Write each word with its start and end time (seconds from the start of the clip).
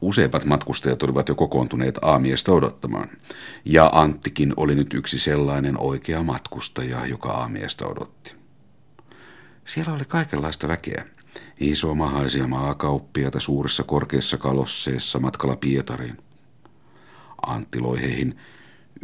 Useimmat 0.00 0.44
matkustajat 0.44 1.02
olivat 1.02 1.28
jo 1.28 1.34
kokoontuneet 1.34 1.98
aamiestä 2.02 2.52
odottamaan, 2.52 3.10
ja 3.64 3.90
Anttikin 3.92 4.52
oli 4.56 4.74
nyt 4.74 4.94
yksi 4.94 5.18
sellainen 5.18 5.80
oikea 5.80 6.22
matkustaja, 6.22 7.06
joka 7.06 7.28
aamiestä 7.28 7.86
odotti. 7.86 8.34
Siellä 9.64 9.92
oli 9.92 10.04
kaikenlaista 10.08 10.68
väkeä. 10.68 11.06
Isomahaisia 11.60 12.46
maakauppiaita 12.46 13.40
suurissa 13.40 13.82
korkeissa 13.82 14.36
kalosseissa 14.36 15.18
matkalla 15.18 15.56
Pietariin. 15.56 16.18
Antti 17.46 17.80
loi 17.80 18.00
heihin 18.00 18.38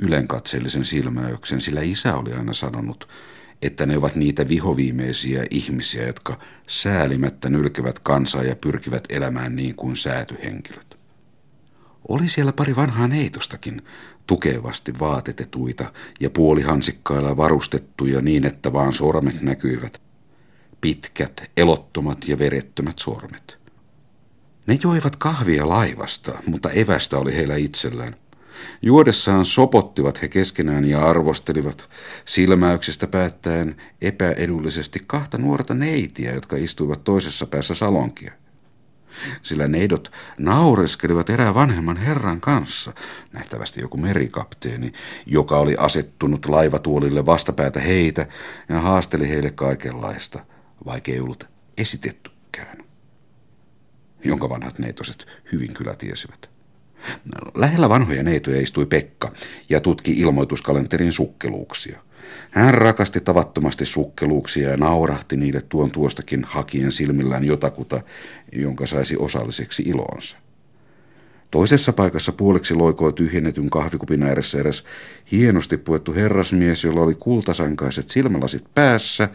ylenkatseellisen 0.02 0.84
silmäyksen, 0.84 1.60
sillä 1.60 1.80
isä 1.80 2.16
oli 2.16 2.32
aina 2.32 2.52
sanonut, 2.52 3.08
että 3.62 3.86
ne 3.86 3.96
ovat 3.96 4.14
niitä 4.14 4.48
vihoviimeisiä 4.48 5.46
ihmisiä, 5.50 6.06
jotka 6.06 6.38
säälimättä 6.66 7.50
nylkevät 7.50 7.98
kansaa 7.98 8.42
ja 8.42 8.56
pyrkivät 8.56 9.04
elämään 9.08 9.56
niin 9.56 9.74
kuin 9.74 9.96
säätyhenkilöt. 9.96 10.98
Oli 12.08 12.28
siellä 12.28 12.52
pari 12.52 12.76
vanhaa 12.76 13.08
neitostakin, 13.08 13.82
tukevasti 14.26 14.98
vaatetetuita 14.98 15.92
ja 16.20 16.30
puolihansikkailla 16.30 17.36
varustettuja 17.36 18.22
niin, 18.22 18.46
että 18.46 18.72
vaan 18.72 18.92
sormet 18.92 19.42
näkyivät. 19.42 20.00
Pitkät, 20.80 21.50
elottomat 21.56 22.28
ja 22.28 22.38
verettömät 22.38 22.98
sormet. 22.98 23.58
Ne 24.66 24.78
joivat 24.82 25.16
kahvia 25.16 25.68
laivasta, 25.68 26.32
mutta 26.46 26.70
evästä 26.70 27.18
oli 27.18 27.34
heillä 27.34 27.56
itsellään– 27.56 28.16
Juodessaan 28.82 29.44
sopottivat 29.44 30.22
he 30.22 30.28
keskenään 30.28 30.84
ja 30.84 31.08
arvostelivat 31.08 31.88
silmäyksestä 32.24 33.06
päättäen 33.06 33.76
epäedullisesti 34.00 35.02
kahta 35.06 35.38
nuorta 35.38 35.74
neitiä, 35.74 36.34
jotka 36.34 36.56
istuivat 36.56 37.04
toisessa 37.04 37.46
päässä 37.46 37.74
salonkia. 37.74 38.32
Sillä 39.42 39.68
neidot 39.68 40.12
naureskelivat 40.38 41.30
erään 41.30 41.54
vanhemman 41.54 41.96
herran 41.96 42.40
kanssa, 42.40 42.92
nähtävästi 43.32 43.80
joku 43.80 43.96
merikapteeni, 43.96 44.92
joka 45.26 45.58
oli 45.58 45.76
asettunut 45.78 46.46
laivatuolille 46.46 47.26
vastapäätä 47.26 47.80
heitä 47.80 48.26
ja 48.68 48.80
haasteli 48.80 49.28
heille 49.28 49.50
kaikenlaista, 49.50 50.44
vaikka 50.86 51.12
ei 51.12 51.20
ollut 51.20 51.44
esitettykään, 51.78 52.84
jonka 54.24 54.48
vanhat 54.48 54.78
neitoset 54.78 55.26
hyvin 55.52 55.74
kyllä 55.74 55.94
tiesivät. 55.94 56.59
Lähellä 57.54 57.88
vanhoja 57.88 58.22
neitoja 58.22 58.60
istui 58.60 58.86
Pekka 58.86 59.32
ja 59.68 59.80
tutki 59.80 60.12
ilmoituskalenterin 60.12 61.12
sukkeluuksia. 61.12 62.00
Hän 62.50 62.74
rakasti 62.74 63.20
tavattomasti 63.20 63.86
sukkeluuksia 63.86 64.70
ja 64.70 64.76
naurahti 64.76 65.36
niille 65.36 65.60
tuon 65.68 65.90
tuostakin 65.90 66.44
hakien 66.44 66.92
silmillään 66.92 67.44
jotakuta, 67.44 68.00
jonka 68.52 68.86
saisi 68.86 69.16
osalliseksi 69.16 69.82
ilonsa. 69.82 70.36
Toisessa 71.50 71.92
paikassa 71.92 72.32
puoliksi 72.32 72.74
loikoi 72.74 73.12
tyhjennetyn 73.12 73.70
kahvikupin 73.70 74.22
ääressä 74.22 74.58
eräs 74.58 74.84
hienosti 75.32 75.76
puettu 75.76 76.14
herrasmies, 76.14 76.84
jolla 76.84 77.00
oli 77.00 77.14
kultasankaiset 77.14 78.08
silmälasit 78.08 78.64
päässä 78.74 79.28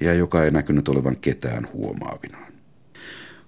ja 0.00 0.14
joka 0.14 0.44
ei 0.44 0.50
näkynyt 0.50 0.88
olevan 0.88 1.16
ketään 1.16 1.68
huomaavinaan. 1.72 2.53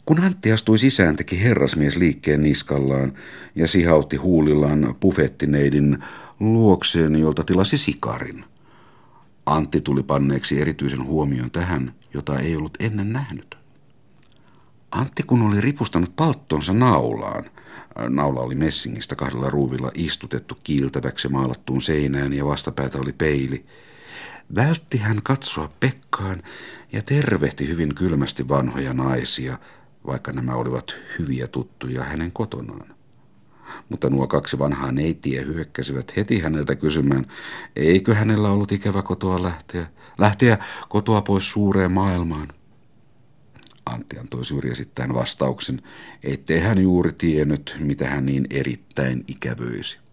Kun 0.07 0.21
Antti 0.21 0.53
astui 0.53 0.79
sisään, 0.79 1.17
teki 1.17 1.43
herrasmies 1.43 1.97
liikkeen 1.97 2.41
niskallaan 2.41 3.13
ja 3.55 3.69
sihautti 3.69 4.17
huulillaan 4.17 4.95
bufettineidin 5.01 5.99
luokseen, 6.41 7.17
jolta 7.17 7.45
tilasi 7.45 7.79
sikarin. 7.79 8.45
Antti 9.47 9.81
tuli 9.81 10.03
panneeksi 10.03 10.61
erityisen 10.61 11.05
huomion 11.05 11.51
tähän, 11.51 11.95
jota 12.15 12.39
ei 12.39 12.57
ollut 12.57 12.77
ennen 12.81 13.13
nähnyt. 13.13 13.57
Antti 14.91 15.23
kun 15.23 15.43
oli 15.43 15.61
ripustanut 15.61 16.17
palttonsa 16.17 16.73
naulaan, 16.73 17.45
naula 18.09 18.41
oli 18.41 18.55
messingistä 18.55 19.17
kahdella 19.17 19.51
ruuvilla 19.51 19.91
istutettu 19.95 20.59
kiiltäväksi 20.65 21.29
maalattuun 21.29 21.83
seinään 21.83 22.33
ja 22.33 22.47
vastapäätä 22.47 22.99
oli 22.99 23.13
peili, 23.13 23.65
vältti 24.55 24.99
hän 24.99 25.21
katsoa 25.23 25.71
Pekkaan 25.81 26.43
ja 26.93 27.03
tervehti 27.03 27.69
hyvin 27.69 27.95
kylmästi 27.95 28.49
vanhoja 28.49 28.95
naisia, 28.95 29.59
vaikka 30.07 30.33
nämä 30.33 30.55
olivat 30.55 30.95
hyviä 31.19 31.47
tuttuja 31.47 32.05
hänen 32.05 32.33
kotonaan. 32.33 32.97
Mutta 33.89 34.11
nuo 34.11 34.27
kaksi 34.27 34.59
vanhaa 34.59 34.93
neitiä 34.93 35.43
hyökkäsivät 35.43 36.17
heti 36.17 36.41
häneltä 36.41 36.77
kysymään, 36.77 37.27
eikö 37.77 38.15
hänellä 38.15 38.51
ollut 38.51 38.73
ikävä 38.73 39.03
kotoa 39.03 39.43
lähteä, 39.43 39.87
lähteä 40.19 40.59
kotoa 40.89 41.23
pois 41.23 41.51
suureen 41.51 41.93
maailmaan. 41.93 42.49
Antti 43.87 44.19
antoi 44.19 44.45
syrjäsittäin 44.45 45.15
vastauksen, 45.15 45.83
ettei 46.23 46.61
hän 46.61 46.83
juuri 46.83 47.13
tiennyt, 47.13 47.77
mitä 47.81 48.09
hän 48.09 48.27
niin 48.27 48.47
erittäin 48.51 49.25
ikävöisi. 49.29 50.06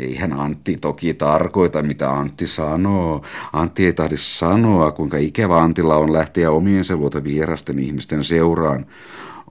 Eihän 0.00 0.32
Antti 0.32 0.76
toki 0.76 1.14
tarkoita, 1.14 1.82
mitä 1.82 2.10
Antti 2.10 2.46
sanoo. 2.46 3.24
Antti 3.52 3.86
ei 3.86 3.92
tahdi 3.92 4.16
sanoa, 4.16 4.92
kuinka 4.92 5.16
ikävä 5.16 5.62
Antilla 5.62 5.96
on 5.96 6.12
lähteä 6.12 6.50
omiensa 6.50 6.96
luota 6.96 7.24
vierasten 7.24 7.78
ihmisten 7.78 8.24
seuraan. 8.24 8.86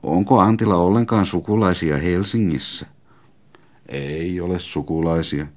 Onko 0.03 0.39
Antilla 0.39 0.75
ollenkaan 0.75 1.25
sukulaisia 1.25 1.97
Helsingissä? 1.97 2.85
Ei 3.89 4.41
ole 4.41 4.59
sukulaisia. 4.59 5.47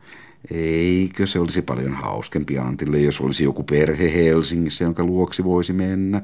Eikö 0.51 1.27
se 1.27 1.39
olisi 1.39 1.63
paljon 1.63 1.95
hauskempi 1.95 2.59
Antille, 2.59 2.99
jos 2.99 3.21
olisi 3.21 3.45
joku 3.45 3.63
perhe 3.63 4.15
Helsingissä, 4.15 4.85
jonka 4.85 5.05
luoksi 5.05 5.45
voisi 5.45 5.73
mennä? 5.73 6.23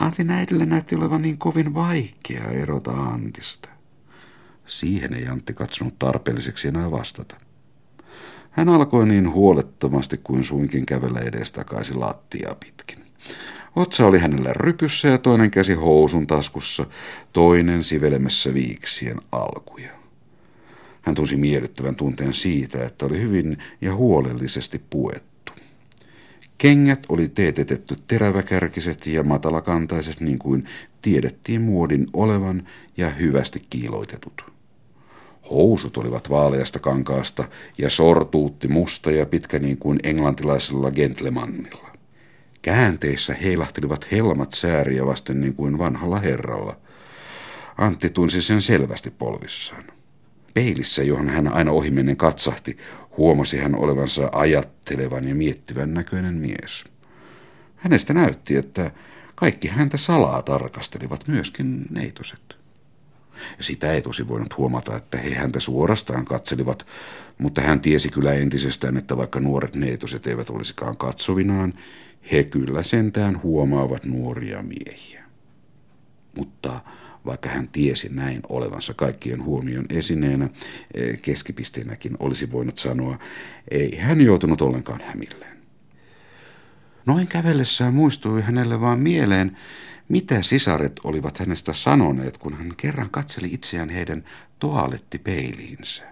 Antin 0.00 0.30
äidille 0.30 0.66
näytti 0.66 0.96
olevan 0.96 1.22
niin 1.22 1.38
kovin 1.38 1.74
vaikea 1.74 2.44
erota 2.50 2.90
Antista. 2.90 3.68
Siihen 4.66 5.14
ei 5.14 5.26
Antti 5.26 5.54
katsonut 5.54 5.98
tarpeelliseksi 5.98 6.68
enää 6.68 6.90
vastata. 6.90 7.43
Hän 8.54 8.68
alkoi 8.68 9.06
niin 9.06 9.32
huolettomasti 9.32 10.20
kuin 10.24 10.44
suinkin 10.44 10.86
kävellä 10.86 11.20
edestakaisin 11.20 12.00
lattia 12.00 12.56
pitkin. 12.60 13.04
Otsa 13.76 14.06
oli 14.06 14.18
hänellä 14.18 14.52
rypyssä 14.52 15.08
ja 15.08 15.18
toinen 15.18 15.50
käsi 15.50 15.74
housun 15.74 16.26
taskussa, 16.26 16.86
toinen 17.32 17.84
sivelemässä 17.84 18.54
viiksien 18.54 19.20
alkuja. 19.32 19.90
Hän 21.02 21.14
tunsi 21.14 21.36
miellyttävän 21.36 21.94
tunteen 21.94 22.32
siitä, 22.32 22.84
että 22.84 23.06
oli 23.06 23.20
hyvin 23.20 23.58
ja 23.80 23.94
huolellisesti 23.94 24.82
puettu. 24.90 25.52
Kengät 26.58 27.06
oli 27.08 27.28
teetetetty 27.28 27.96
teräväkärkiset 28.06 29.06
ja 29.06 29.22
matalakantaiset 29.22 30.20
niin 30.20 30.38
kuin 30.38 30.68
tiedettiin 31.02 31.60
muodin 31.62 32.06
olevan 32.12 32.68
ja 32.96 33.10
hyvästi 33.10 33.66
kiiloitetut. 33.70 34.53
Housut 35.50 35.96
olivat 35.96 36.30
vaaleasta 36.30 36.78
kankaasta 36.78 37.44
ja 37.78 37.90
sortuutti 37.90 38.68
musta 38.68 39.10
ja 39.10 39.26
pitkä 39.26 39.58
niin 39.58 39.78
kuin 39.78 40.00
englantilaisella 40.02 40.90
gentlemannilla. 40.90 41.90
Käänteissä 42.62 43.34
heilahtelivat 43.34 44.10
helmat 44.12 44.52
sääriä 44.52 45.06
vasten 45.06 45.40
niin 45.40 45.54
kuin 45.54 45.78
vanhalla 45.78 46.18
herralla. 46.18 46.76
Antti 47.78 48.10
tunsi 48.10 48.42
sen 48.42 48.62
selvästi 48.62 49.10
polvissaan. 49.10 49.84
Peilissä, 50.54 51.02
johon 51.02 51.28
hän 51.28 51.48
aina 51.52 51.72
ohimennen 51.72 52.16
katsahti, 52.16 52.76
huomasi 53.16 53.58
hän 53.58 53.74
olevansa 53.74 54.28
ajattelevan 54.32 55.28
ja 55.28 55.34
miettivän 55.34 55.94
näköinen 55.94 56.34
mies. 56.34 56.84
Hänestä 57.76 58.14
näytti, 58.14 58.56
että 58.56 58.90
kaikki 59.34 59.68
häntä 59.68 59.96
salaa 59.96 60.42
tarkastelivat, 60.42 61.28
myöskin 61.28 61.86
neitoset. 61.90 62.63
Sitä 63.60 63.92
ei 63.92 64.02
tosi 64.02 64.28
voinut 64.28 64.58
huomata, 64.58 64.96
että 64.96 65.18
he 65.18 65.34
häntä 65.34 65.60
suorastaan 65.60 66.24
katselivat, 66.24 66.86
mutta 67.38 67.60
hän 67.60 67.80
tiesi 67.80 68.08
kyllä 68.08 68.32
entisestään, 68.32 68.96
että 68.96 69.16
vaikka 69.16 69.40
nuoret 69.40 69.74
neitoset 69.74 70.26
eivät 70.26 70.50
olisikaan 70.50 70.96
katsovinaan, 70.96 71.72
he 72.32 72.44
kyllä 72.44 72.82
sentään 72.82 73.42
huomaavat 73.42 74.04
nuoria 74.04 74.62
miehiä. 74.62 75.24
Mutta 76.36 76.80
vaikka 77.26 77.48
hän 77.48 77.68
tiesi 77.68 78.08
näin 78.08 78.40
olevansa 78.48 78.94
kaikkien 78.94 79.44
huomion 79.44 79.86
esineenä, 79.88 80.48
e, 80.94 81.16
keskipisteenäkin 81.16 82.16
olisi 82.18 82.52
voinut 82.52 82.78
sanoa, 82.78 83.18
ei 83.70 83.96
hän 83.96 84.20
joutunut 84.20 84.60
ollenkaan 84.60 85.00
hämilleen. 85.04 85.54
Noin 87.06 87.26
kävellessään 87.26 87.94
muistui 87.94 88.42
hänelle 88.42 88.80
vaan 88.80 89.00
mieleen, 89.00 89.56
mitä 90.08 90.42
sisaret 90.42 91.00
olivat 91.04 91.38
hänestä 91.38 91.72
sanoneet, 91.72 92.38
kun 92.38 92.54
hän 92.54 92.72
kerran 92.76 93.10
katseli 93.10 93.48
itseään 93.52 93.88
heidän 93.88 94.24
toalettipeiliinsä. 94.58 96.02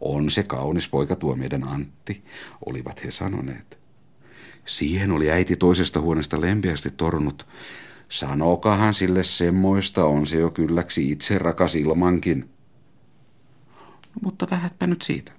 On 0.00 0.30
se 0.30 0.42
kaunis 0.42 0.88
poika 0.88 1.16
tuo 1.16 1.36
meidän 1.36 1.64
Antti, 1.64 2.24
olivat 2.66 3.04
he 3.04 3.10
sanoneet. 3.10 3.78
Siihen 4.64 5.12
oli 5.12 5.30
äiti 5.30 5.56
toisesta 5.56 6.00
huoneesta 6.00 6.40
lempeästi 6.40 6.90
tornut. 6.90 7.46
Sanokahan 8.08 8.94
sille 8.94 9.24
semmoista, 9.24 10.04
on 10.04 10.26
se 10.26 10.36
jo 10.36 10.50
kylläksi 10.50 11.10
itse 11.10 11.38
rakas 11.38 11.74
ilmankin. 11.74 12.50
No, 14.14 14.20
mutta 14.22 14.46
vähätpä 14.50 14.86
nyt 14.86 15.02
siitä. 15.02 15.32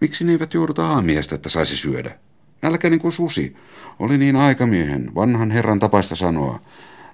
Miksi 0.00 0.24
ne 0.24 0.32
eivät 0.32 0.54
jouduta 0.54 0.86
aamiestä, 0.86 1.34
että 1.34 1.48
saisi 1.48 1.76
syödä? 1.76 2.18
Nälkäinen 2.62 2.98
kuin 2.98 3.12
susi. 3.12 3.56
Oli 3.98 4.18
niin 4.18 4.36
aikamiehen, 4.36 5.14
vanhan 5.14 5.50
herran 5.50 5.78
tapaista 5.78 6.16
sanoa. 6.16 6.60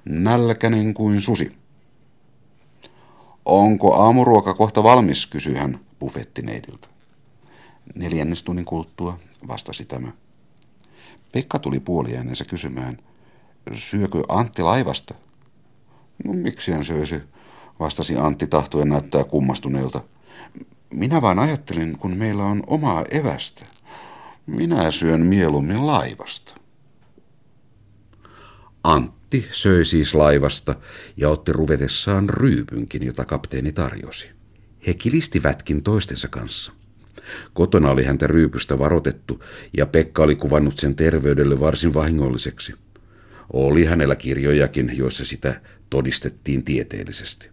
Nälkäinen 0.09 0.95
kuin 0.95 1.21
susi. 1.21 1.56
Onko 3.45 3.95
aamuruoka 3.95 4.55
kohta 4.55 4.83
valmis, 4.83 5.27
kysyi 5.27 5.55
hän 5.55 5.81
buffettineidiltä. 6.00 6.89
Neljännes 7.95 8.43
tunnin 8.43 8.65
kuluttua, 8.65 9.19
vastasi 9.49 9.85
tämä. 9.85 10.12
Pekka 11.33 11.59
tuli 11.59 11.81
puoliäänensä 11.81 12.45
kysymään, 12.45 12.99
syökö 13.75 14.23
Antti 14.29 14.62
laivasta? 14.62 15.15
No 16.25 16.33
miksi 16.33 16.73
hän 16.73 16.85
söisi, 16.85 17.23
vastasi 17.81 18.17
Antti 18.17 18.47
tahtoen 18.47 18.89
näyttää 18.89 19.25
kummastuneelta. 19.25 20.00
Minä 20.95 21.23
vain 21.23 21.39
ajattelin, 21.39 21.99
kun 21.99 22.17
meillä 22.17 22.45
on 22.45 22.62
omaa 22.67 23.05
evästä. 23.11 23.67
Minä 24.49 24.91
syön 24.91 25.21
mieluummin 25.21 25.87
laivasta. 25.87 26.55
Antti 28.85 29.49
söi 29.53 29.85
siis 29.85 30.15
laivasta 30.15 30.75
ja 31.17 31.29
otti 31.29 31.53
ruvetessaan 31.53 32.29
ryypynkin, 32.29 33.06
jota 33.06 33.25
kapteeni 33.25 33.73
tarjosi. 33.73 34.31
He 34.87 34.95
kilistivätkin 34.95 35.83
toistensa 35.83 36.29
kanssa. 36.29 36.73
Kotona 37.53 37.91
oli 37.91 38.05
häntä 38.05 38.27
ryypystä 38.27 38.79
varoitettu 38.79 39.45
ja 39.77 39.87
Pekka 39.87 40.23
oli 40.23 40.37
kuvannut 40.37 40.79
sen 40.79 40.95
terveydelle 40.95 41.61
varsin 41.61 41.95
vahingolliseksi. 41.95 42.75
Oli 43.53 43.85
hänellä 43.85 44.17
kirjojakin, 44.17 44.93
joissa 44.97 45.25
sitä 45.25 45.61
todistettiin 45.91 46.65
tieteellisesti. 46.65 47.50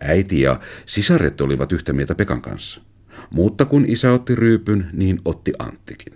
Äiti 0.00 0.40
ja 0.40 0.60
sisaret 0.86 1.40
olivat 1.40 1.72
yhtä 1.72 1.92
mieltä 1.92 2.14
Pekan 2.14 2.40
kanssa. 2.40 2.87
Mutta 3.30 3.64
kun 3.64 3.84
isä 3.86 4.12
otti 4.12 4.34
ryypyn, 4.34 4.90
niin 4.92 5.20
otti 5.24 5.52
Anttikin. 5.58 6.12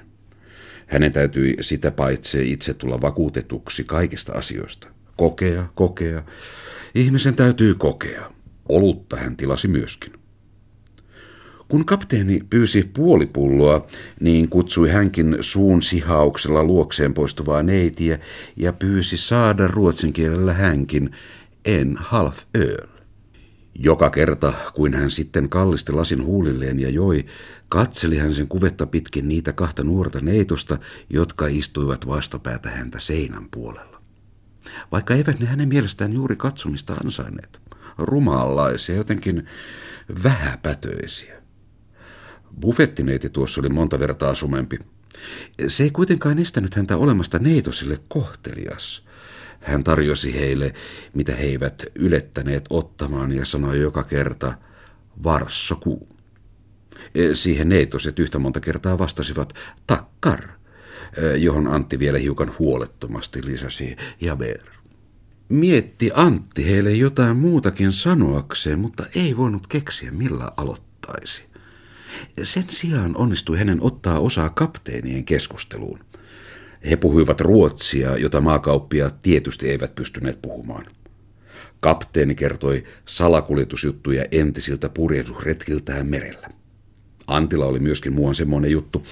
Hänen 0.86 1.12
täytyi 1.12 1.56
sitä 1.60 1.90
paitsi 1.90 2.52
itse 2.52 2.74
tulla 2.74 3.00
vakuutetuksi 3.00 3.84
kaikista 3.84 4.32
asioista. 4.32 4.88
Kokea, 5.16 5.66
kokea. 5.74 6.22
Ihmisen 6.94 7.36
täytyy 7.36 7.74
kokea. 7.74 8.32
Olutta 8.68 9.16
hän 9.16 9.36
tilasi 9.36 9.68
myöskin. 9.68 10.12
Kun 11.68 11.84
kapteeni 11.84 12.40
pyysi 12.50 12.90
puolipulloa, 12.94 13.86
niin 14.20 14.48
kutsui 14.48 14.90
hänkin 14.90 15.36
suun 15.40 15.82
sihauksella 15.82 16.64
luokseen 16.64 17.14
poistuvaa 17.14 17.62
neitiä 17.62 18.18
ja 18.56 18.72
pyysi 18.72 19.16
saada 19.16 19.68
ruotsin 19.68 20.12
kielellä 20.12 20.52
hänkin 20.52 21.10
en 21.64 21.96
half 21.96 22.38
öl. 22.56 22.91
Joka 23.74 24.10
kerta, 24.10 24.52
kuin 24.74 24.94
hän 24.94 25.10
sitten 25.10 25.48
kallisti 25.48 25.92
lasin 25.92 26.24
huulilleen 26.24 26.80
ja 26.80 26.88
joi, 26.88 27.26
katseli 27.68 28.18
hän 28.18 28.34
sen 28.34 28.48
kuvetta 28.48 28.86
pitkin 28.86 29.28
niitä 29.28 29.52
kahta 29.52 29.84
nuorta 29.84 30.20
neitosta, 30.20 30.78
jotka 31.10 31.46
istuivat 31.46 32.06
vastapäätä 32.06 32.70
häntä 32.70 32.98
seinän 33.00 33.48
puolella. 33.50 34.02
Vaikka 34.92 35.14
eivät 35.14 35.40
ne 35.40 35.46
hänen 35.46 35.68
mielestään 35.68 36.12
juuri 36.12 36.36
katsomista 36.36 36.94
ansainneet. 37.04 37.60
Rumaanlaisia, 37.98 38.96
jotenkin 38.96 39.46
vähäpätöisiä. 40.24 41.42
Buffettineiti 42.60 43.30
tuossa 43.30 43.60
oli 43.60 43.68
monta 43.68 43.98
vertaa 43.98 44.34
sumempi. 44.34 44.78
Se 45.68 45.82
ei 45.82 45.90
kuitenkaan 45.90 46.38
estänyt 46.38 46.74
häntä 46.74 46.96
olemasta 46.96 47.38
neitosille 47.38 48.00
kohtelias– 48.08 49.02
hän 49.62 49.84
tarjosi 49.84 50.34
heille, 50.34 50.74
mitä 51.14 51.36
he 51.36 51.44
eivät 51.44 51.84
ylettäneet 51.94 52.64
ottamaan 52.70 53.32
ja 53.32 53.44
sanoi 53.44 53.80
joka 53.80 54.04
kerta, 54.04 54.54
varssokuu. 55.24 56.08
E, 57.14 57.34
siihen 57.34 57.68
neitoset 57.68 58.18
yhtä 58.18 58.38
monta 58.38 58.60
kertaa 58.60 58.98
vastasivat, 58.98 59.54
takkar, 59.86 60.48
e, 61.16 61.36
johon 61.36 61.66
Antti 61.66 61.98
vielä 61.98 62.18
hiukan 62.18 62.52
huolettomasti 62.58 63.46
lisäsi, 63.46 63.96
jaber. 64.20 64.58
Mietti 65.48 66.10
Antti 66.14 66.66
heille 66.66 66.92
jotain 66.92 67.36
muutakin 67.36 67.92
sanoakseen, 67.92 68.78
mutta 68.78 69.04
ei 69.16 69.36
voinut 69.36 69.66
keksiä 69.66 70.10
millä 70.10 70.50
aloittaisi. 70.56 71.44
Sen 72.42 72.64
sijaan 72.70 73.16
onnistui 73.16 73.58
hänen 73.58 73.78
ottaa 73.82 74.18
osaa 74.18 74.48
kapteenien 74.48 75.24
keskusteluun. 75.24 76.00
He 76.90 76.96
puhuivat 76.96 77.40
ruotsia, 77.40 78.16
jota 78.16 78.40
maakauppiaat 78.40 79.22
tietysti 79.22 79.70
eivät 79.70 79.94
pystyneet 79.94 80.42
puhumaan. 80.42 80.86
Kapteeni 81.80 82.34
kertoi 82.34 82.84
salakuljetusjuttuja 83.04 84.24
entisiltä 84.30 84.88
purjehdusretkiltään 84.88 86.06
merellä. 86.06 86.48
Antila 87.26 87.66
oli 87.66 87.80
myöskin 87.80 88.12
muuan 88.12 88.34
semmoinen 88.34 88.70
juttu, 88.70 89.02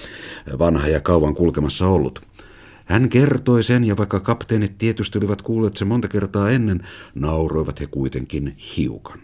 vanha 0.59 0.87
ja 0.87 0.99
kauan 0.99 1.35
kulkemassa 1.35 1.87
ollut. 1.87 2.21
Hän 2.85 3.09
kertoi 3.09 3.63
sen, 3.63 3.83
ja 3.83 3.97
vaikka 3.97 4.19
kapteenit 4.19 4.77
tietysti 4.77 5.17
olivat 5.17 5.41
kuulleet 5.41 5.77
sen 5.77 5.87
monta 5.87 6.07
kertaa 6.07 6.49
ennen, 6.49 6.87
nauroivat 7.15 7.79
he 7.79 7.87
kuitenkin 7.87 8.57
hiukan. 8.77 9.19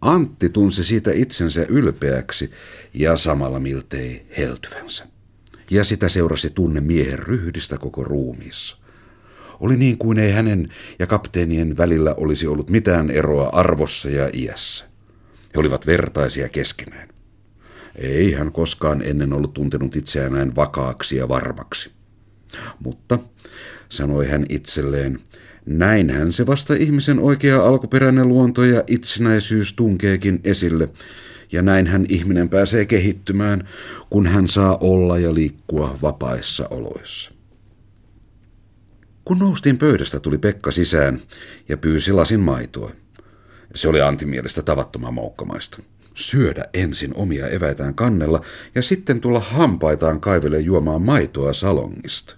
Antti 0.00 0.48
tunsi 0.48 0.84
siitä 0.84 1.10
itsensä 1.12 1.66
ylpeäksi 1.68 2.50
ja 2.94 3.16
samalla 3.16 3.60
miltei 3.60 4.26
heltyvänsä 4.38 5.06
ja 5.70 5.84
sitä 5.84 6.08
seurasi 6.08 6.50
tunne 6.50 6.80
miehen 6.80 7.18
ryhdistä 7.18 7.78
koko 7.78 8.04
ruumiissa. 8.04 8.76
Oli 9.60 9.76
niin 9.76 9.98
kuin 9.98 10.18
ei 10.18 10.32
hänen 10.32 10.68
ja 10.98 11.06
kapteenien 11.06 11.76
välillä 11.76 12.14
olisi 12.14 12.46
ollut 12.46 12.70
mitään 12.70 13.10
eroa 13.10 13.48
arvossa 13.48 14.10
ja 14.10 14.30
iässä. 14.32 14.84
He 15.54 15.60
olivat 15.60 15.86
vertaisia 15.86 16.48
keskenään. 16.48 17.08
Ei 17.96 18.32
hän 18.32 18.52
koskaan 18.52 19.02
ennen 19.02 19.32
ollut 19.32 19.54
tuntenut 19.54 19.96
itseään 19.96 20.32
näin 20.32 20.56
vakaaksi 20.56 21.16
ja 21.16 21.28
varmaksi. 21.28 21.90
Mutta, 22.80 23.18
sanoi 23.88 24.26
hän 24.26 24.46
itselleen, 24.48 25.20
näinhän 25.66 26.32
se 26.32 26.46
vasta 26.46 26.74
ihmisen 26.74 27.18
oikea 27.18 27.62
alkuperäinen 27.62 28.28
luonto 28.28 28.64
ja 28.64 28.82
itsenäisyys 28.86 29.72
tunkeekin 29.72 30.40
esille, 30.44 30.88
ja 31.52 31.62
näin 31.62 31.86
hän 31.86 32.06
ihminen 32.08 32.48
pääsee 32.48 32.86
kehittymään, 32.86 33.68
kun 34.10 34.26
hän 34.26 34.48
saa 34.48 34.76
olla 34.80 35.18
ja 35.18 35.34
liikkua 35.34 35.98
vapaissa 36.02 36.68
oloissa. 36.70 37.32
Kun 39.24 39.38
noustiin 39.38 39.78
pöydästä, 39.78 40.20
tuli 40.20 40.38
Pekka 40.38 40.70
sisään 40.70 41.20
ja 41.68 41.76
pyysi 41.76 42.12
lasin 42.12 42.40
maitoa. 42.40 42.92
Se 43.74 43.88
oli 43.88 44.00
antimielestä 44.00 44.62
tavattoman 44.62 45.14
moukkamaista. 45.14 45.82
Syödä 46.14 46.64
ensin 46.74 47.14
omia 47.14 47.48
eväitään 47.48 47.94
kannella 47.94 48.40
ja 48.74 48.82
sitten 48.82 49.20
tulla 49.20 49.40
hampaitaan 49.40 50.20
kaivelle 50.20 50.60
juomaan 50.60 51.02
maitoa 51.02 51.52
salongista. 51.52 52.36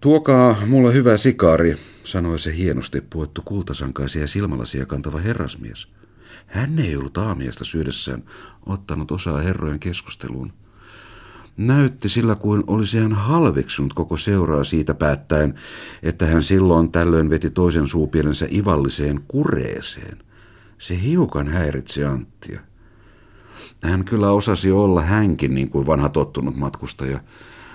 Tuokaa 0.00 0.62
mulle 0.66 0.94
hyvä 0.94 1.16
sikaari, 1.16 1.76
sanoi 2.04 2.38
se 2.38 2.56
hienosti 2.56 3.00
puettu 3.00 3.42
kultasankaisia 3.44 4.26
silmälasia 4.26 4.86
kantava 4.86 5.18
herrasmies– 5.18 5.88
hän 6.46 6.78
ei 6.78 6.96
ollut 6.96 7.18
aamiasta 7.18 7.64
syödessään 7.64 8.22
ottanut 8.66 9.10
osaa 9.10 9.40
herrojen 9.40 9.80
keskusteluun. 9.80 10.52
Näytti 11.56 12.08
sillä 12.08 12.34
kuin 12.34 12.64
olisi 12.66 12.98
hän 12.98 13.12
halveksunut 13.12 13.92
koko 13.92 14.16
seuraa 14.16 14.64
siitä 14.64 14.94
päättäen, 14.94 15.54
että 16.02 16.26
hän 16.26 16.42
silloin 16.42 16.92
tällöin 16.92 17.30
veti 17.30 17.50
toisen 17.50 17.88
suupielensä 17.88 18.46
ivalliseen 18.50 19.20
kureeseen. 19.28 20.18
Se 20.78 21.02
hiukan 21.02 21.48
häiritsi 21.48 22.04
Anttia. 22.04 22.60
Hän 23.82 24.04
kyllä 24.04 24.30
osasi 24.30 24.72
olla 24.72 25.00
hänkin 25.00 25.54
niin 25.54 25.68
kuin 25.68 25.86
vanha 25.86 26.08
tottunut 26.08 26.56
matkustaja, 26.56 27.20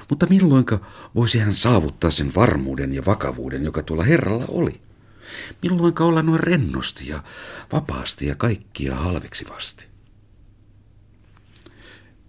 mutta 0.10 0.28
milloinka 0.30 0.80
voisi 1.16 1.40
hän 1.40 1.54
saavuttaa 1.54 2.12
sen 2.12 2.32
varmuuden 2.36 2.94
ja 2.94 3.04
vakavuuden, 3.06 3.64
joka 3.64 3.84
tuolla 3.84 4.04
herralla 4.04 4.46
oli? 4.48 4.82
Milloinka 5.62 6.06
olla 6.06 6.22
noin 6.22 6.40
rennosti 6.40 7.08
ja 7.08 7.24
vapaasti 7.72 8.28
ja 8.28 8.36
kaikkia 8.36 8.96
halveksivasti. 8.96 9.86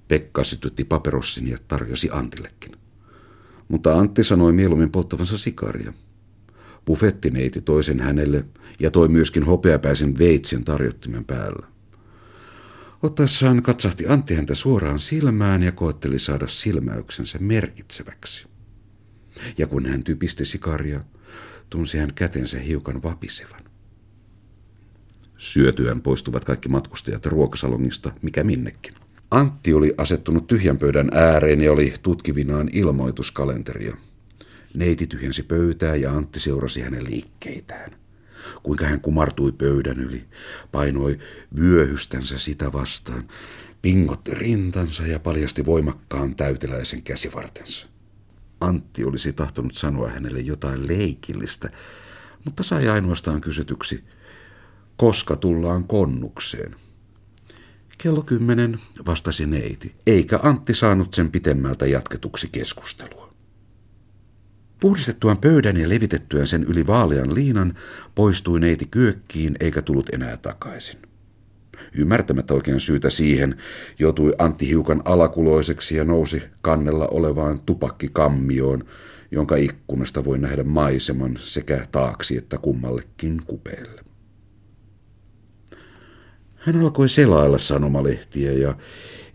Pekka 0.09 0.45
sytytti 0.45 0.85
paperossin 0.85 1.49
ja 1.49 1.59
tarjosi 1.69 2.09
Antillekin. 2.13 2.77
Mutta 3.69 3.99
Antti 3.99 4.25
sanoi 4.25 4.53
mieluummin 4.53 4.91
polttavansa 4.91 5.39
sikaria. 5.39 5.93
Buffettineiti 6.87 7.61
toisen 7.61 8.01
hänelle 8.01 8.45
ja 8.81 8.91
toi 8.91 9.09
myöskin 9.09 9.43
hopeapäisen 9.43 10.19
veitsen 10.19 10.65
tarjottimen 10.65 11.25
päällä. 11.25 11.67
Ottaessaan 13.03 13.63
katsahti 13.63 14.07
Antti 14.09 14.35
häntä 14.35 14.55
suoraan 14.55 14.99
silmään 14.99 15.63
ja 15.63 15.73
koetteli 15.73 16.19
saada 16.19 16.47
silmäyksensä 16.47 17.39
merkitseväksi. 17.39 18.47
Ja 19.59 19.67
kun 19.67 19.87
hän 19.87 20.05
typisti 20.05 20.45
sikaria, 20.45 21.01
tunsi 21.71 21.99
hän 21.99 22.15
kätensä 22.15 22.59
hiukan 22.59 23.03
vapisevan. 23.03 23.61
Syötyään 25.39 26.03
poistuvat 26.03 26.45
kaikki 26.45 26.69
matkustajat 26.69 27.27
ruokasalongista, 27.27 28.13
mikä 28.23 28.45
minnekin. 28.45 28.95
Antti 29.31 29.75
oli 29.75 29.95
asettunut 29.99 30.47
tyhjän 30.47 30.79
pöydän 30.79 31.11
ääreen 31.13 31.61
ja 31.61 31.73
oli 31.73 31.95
tutkivinaan 32.03 32.69
ilmoituskalenteria. 32.73 33.97
Neiti 34.75 35.07
tyhjensi 35.07 35.43
pöytää 35.43 35.97
ja 35.97 36.13
Antti 36.13 36.41
seurasi 36.41 36.81
hänen 36.81 37.05
liikkeitään. 37.05 37.91
Kuinka 38.63 38.87
hän 38.87 39.01
kumartui 39.01 39.53
pöydän 39.53 40.01
yli, 40.01 40.25
painoi 40.73 41.19
vyöhystänsä 41.61 42.39
sitä 42.39 42.73
vastaan, 42.73 43.29
pingotti 43.83 44.35
rintansa 44.35 45.07
ja 45.07 45.21
paljasti 45.21 45.67
voimakkaan 45.67 46.35
täyteläisen 46.35 47.03
käsivartensa. 47.03 47.89
Antti 48.61 49.05
olisi 49.05 49.33
tahtonut 49.33 49.75
sanoa 49.75 50.09
hänelle 50.09 50.41
jotain 50.41 50.87
leikillistä, 50.87 51.71
mutta 52.45 52.63
sai 52.63 52.89
ainoastaan 52.89 53.41
kysytyksi, 53.41 54.05
koska 54.97 55.37
tullaan 55.37 55.85
konnukseen. 55.85 56.77
Kello 57.99 58.23
kymmenen 58.23 58.79
vastasi 59.07 59.47
neiti, 59.47 59.95
eikä 60.07 60.41
Antti 60.43 60.75
saanut 60.75 61.15
sen 61.15 61.31
pitemmältä 61.31 61.87
jatketuksi 61.87 62.49
keskustelua. 62.53 63.33
Puhdistettuaan 64.81 65.39
pöydän 65.39 65.77
ja 65.77 65.89
levitettyään 65.89 66.47
sen 66.47 66.65
yli 66.65 66.87
vaalean 66.87 67.35
liinan, 67.35 67.75
poistui 68.15 68.61
neiti 68.61 68.87
kyökkiin 68.87 69.57
eikä 69.61 69.83
tullut 69.83 70.09
enää 70.13 70.37
takaisin. 70.37 70.99
Ymmärtämättä 71.95 72.55
oikein 72.55 72.81
syytä 72.81 73.11
siihen, 73.11 73.57
joutui 73.99 74.35
Antti 74.39 74.69
hiukan 74.69 75.03
alakuloiseksi 75.05 75.97
ja 75.97 76.05
nousi 76.05 76.43
kannella 76.61 77.09
olevaan 77.09 77.59
tupakkikammioon, 77.67 78.85
jonka 79.31 79.57
ikkunasta 79.57 80.25
voi 80.25 80.39
nähdä 80.39 80.65
maiseman 80.65 81.39
sekä 81.41 81.87
taaksi 81.93 82.37
että 82.37 82.59
kummallekin 82.59 83.43
kupeelle. 83.47 84.03
Hän 86.55 86.81
alkoi 86.81 87.09
selailla 87.09 87.59
sanomalehtiä 87.59 88.53
ja 88.53 88.75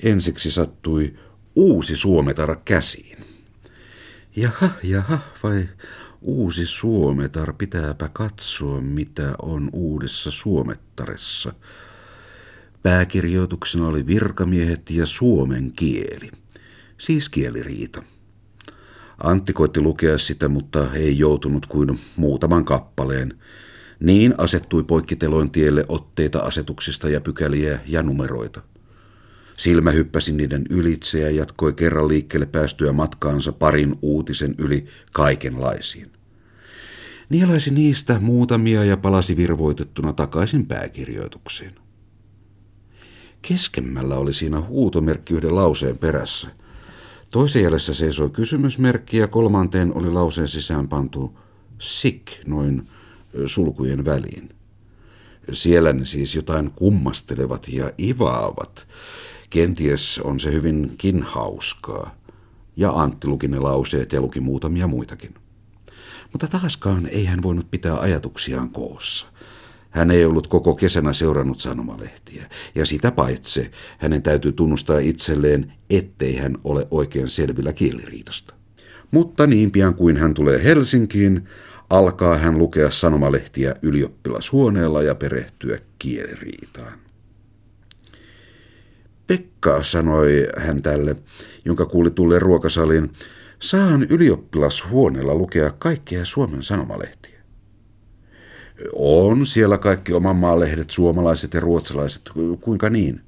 ensiksi 0.04 0.52
sattui 0.52 1.14
uusi 1.56 1.96
suometar 1.96 2.56
käsiin. 2.66 3.18
Jaha, 4.36 4.70
jaha, 4.84 5.20
vai 5.44 5.70
uusi 6.22 6.66
suometar, 6.66 7.54
pitääpä 7.54 8.10
katsoa, 8.14 8.82
mitä 8.82 9.34
on 9.42 9.70
uudessa 9.74 10.32
suomettaressa. 10.32 11.54
Pääkirjoituksena 12.84 13.88
oli 13.88 14.08
virkamiehet 14.08 14.90
ja 14.90 15.06
suomen 15.06 15.72
kieli, 15.76 16.32
siis 16.98 17.30
kieliriita. 17.30 18.04
Antti 19.24 19.54
koitti 19.54 19.82
lukea 19.82 20.18
sitä, 20.18 20.48
mutta 20.48 20.94
ei 20.94 21.18
joutunut 21.18 21.66
kuin 21.66 22.00
muutaman 22.16 22.66
kappaleen. 22.66 23.34
Niin 24.00 24.34
asettui 24.38 24.84
poikkiteloin 24.84 25.52
tielle 25.52 25.86
otteita 25.88 26.40
asetuksista 26.40 27.10
ja 27.10 27.22
pykäliä 27.22 27.80
ja 27.88 28.04
numeroita. 28.04 28.62
Silmä 29.58 29.92
hyppäsi 29.92 30.32
niiden 30.32 30.66
ylitse 30.70 31.20
ja 31.20 31.30
jatkoi 31.30 31.74
kerran 31.74 32.08
liikkeelle 32.08 32.46
päästyä 32.46 32.94
matkaansa 32.94 33.52
parin 33.52 33.96
uutisen 34.02 34.56
yli 34.58 34.86
kaikenlaisiin. 35.12 36.12
Nielaisi 37.30 37.74
niistä 37.74 38.20
muutamia 38.20 38.84
ja 38.84 38.98
palasi 38.98 39.38
virvoitettuna 39.38 40.14
takaisin 40.14 40.66
pääkirjoitukseen. 40.66 41.74
Keskemmällä 43.42 44.16
oli 44.16 44.34
siinä 44.34 44.62
huutomerkki 44.62 45.34
yhden 45.34 45.56
lauseen 45.56 45.98
perässä. 45.98 46.50
Toisen 47.30 47.64
jäljessä 47.64 47.94
seisoi 47.94 48.30
kysymysmerkki 48.30 49.18
ja 49.18 49.28
kolmanteen 49.28 49.98
oli 49.98 50.10
lauseen 50.10 50.48
sisään 50.48 50.88
pantu 50.88 51.40
sick 51.80 52.28
noin 52.48 52.84
sulkujen 53.46 54.06
väliin. 54.06 54.50
Siellä 55.52 55.94
ne 55.94 56.06
siis 56.06 56.36
jotain 56.36 56.72
kummastelevat 56.72 57.68
ja 57.68 57.92
ivaavat. 58.00 58.88
Kenties 59.50 60.20
on 60.20 60.40
se 60.40 60.52
hyvinkin 60.52 61.24
hauskaa. 61.24 62.16
Ja 62.76 62.92
Antti 62.92 63.28
luki 63.28 63.48
ne 63.48 63.60
lauseet 63.60 64.14
ja 64.14 64.22
luki 64.22 64.40
muutamia 64.40 64.88
muitakin. 64.88 65.34
Mutta 66.32 66.48
taaskaan 66.48 67.08
ei 67.08 67.26
hän 67.26 67.44
voinut 67.44 67.72
pitää 67.72 68.00
ajatuksiaan 68.00 68.70
koossa. 68.70 69.28
Hän 69.92 70.12
ei 70.12 70.26
ollut 70.26 70.48
koko 70.48 70.76
kesänä 70.76 71.14
seurannut 71.14 71.60
sanomalehtiä, 71.60 72.46
ja 72.76 72.86
sitä 72.86 73.12
paitse 73.12 73.72
hänen 73.98 74.22
täytyy 74.22 74.52
tunnustaa 74.52 75.00
itselleen, 75.00 75.74
ettei 75.90 76.36
hän 76.36 76.58
ole 76.64 76.88
oikein 76.92 77.28
selvillä 77.28 77.74
kieliriidasta. 77.74 78.54
Mutta 79.12 79.48
niin 79.48 79.72
pian 79.72 79.94
kuin 79.94 80.18
hän 80.18 80.34
tulee 80.34 80.64
Helsinkiin, 80.64 81.48
alkaa 81.90 82.38
hän 82.38 82.58
lukea 82.58 82.90
sanomalehtiä 82.90 83.76
ylioppilashuoneella 83.82 85.04
ja 85.04 85.16
perehtyä 85.16 85.78
kieliriitaan. 86.00 86.94
Pekka, 89.28 89.84
sanoi 89.84 90.48
hän 90.58 90.82
tälle, 90.82 91.16
jonka 91.66 91.86
kuuli 91.86 92.12
tulleen 92.12 92.42
ruokasaliin, 92.42 93.12
saan 93.60 94.04
ylioppilashuoneella 94.04 95.36
lukea 95.36 95.72
kaikkia 95.80 96.26
Suomen 96.26 96.64
sanomalehtiä. 96.64 97.21
On 98.94 99.46
siellä 99.46 99.78
kaikki 99.78 100.14
oman 100.14 100.36
maan 100.36 100.60
lehdet, 100.60 100.90
suomalaiset 100.90 101.54
ja 101.54 101.60
ruotsalaiset. 101.60 102.22
Kuinka 102.62 102.90
niin? 102.90 103.22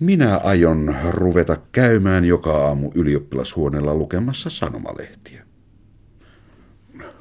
Minä 0.00 0.36
aion 0.36 0.94
ruveta 1.10 1.56
käymään 1.72 2.24
joka 2.24 2.66
aamu 2.66 2.90
ylioppilashuoneella 2.94 3.94
lukemassa 3.94 4.50
sanomalehtiä. 4.50 5.44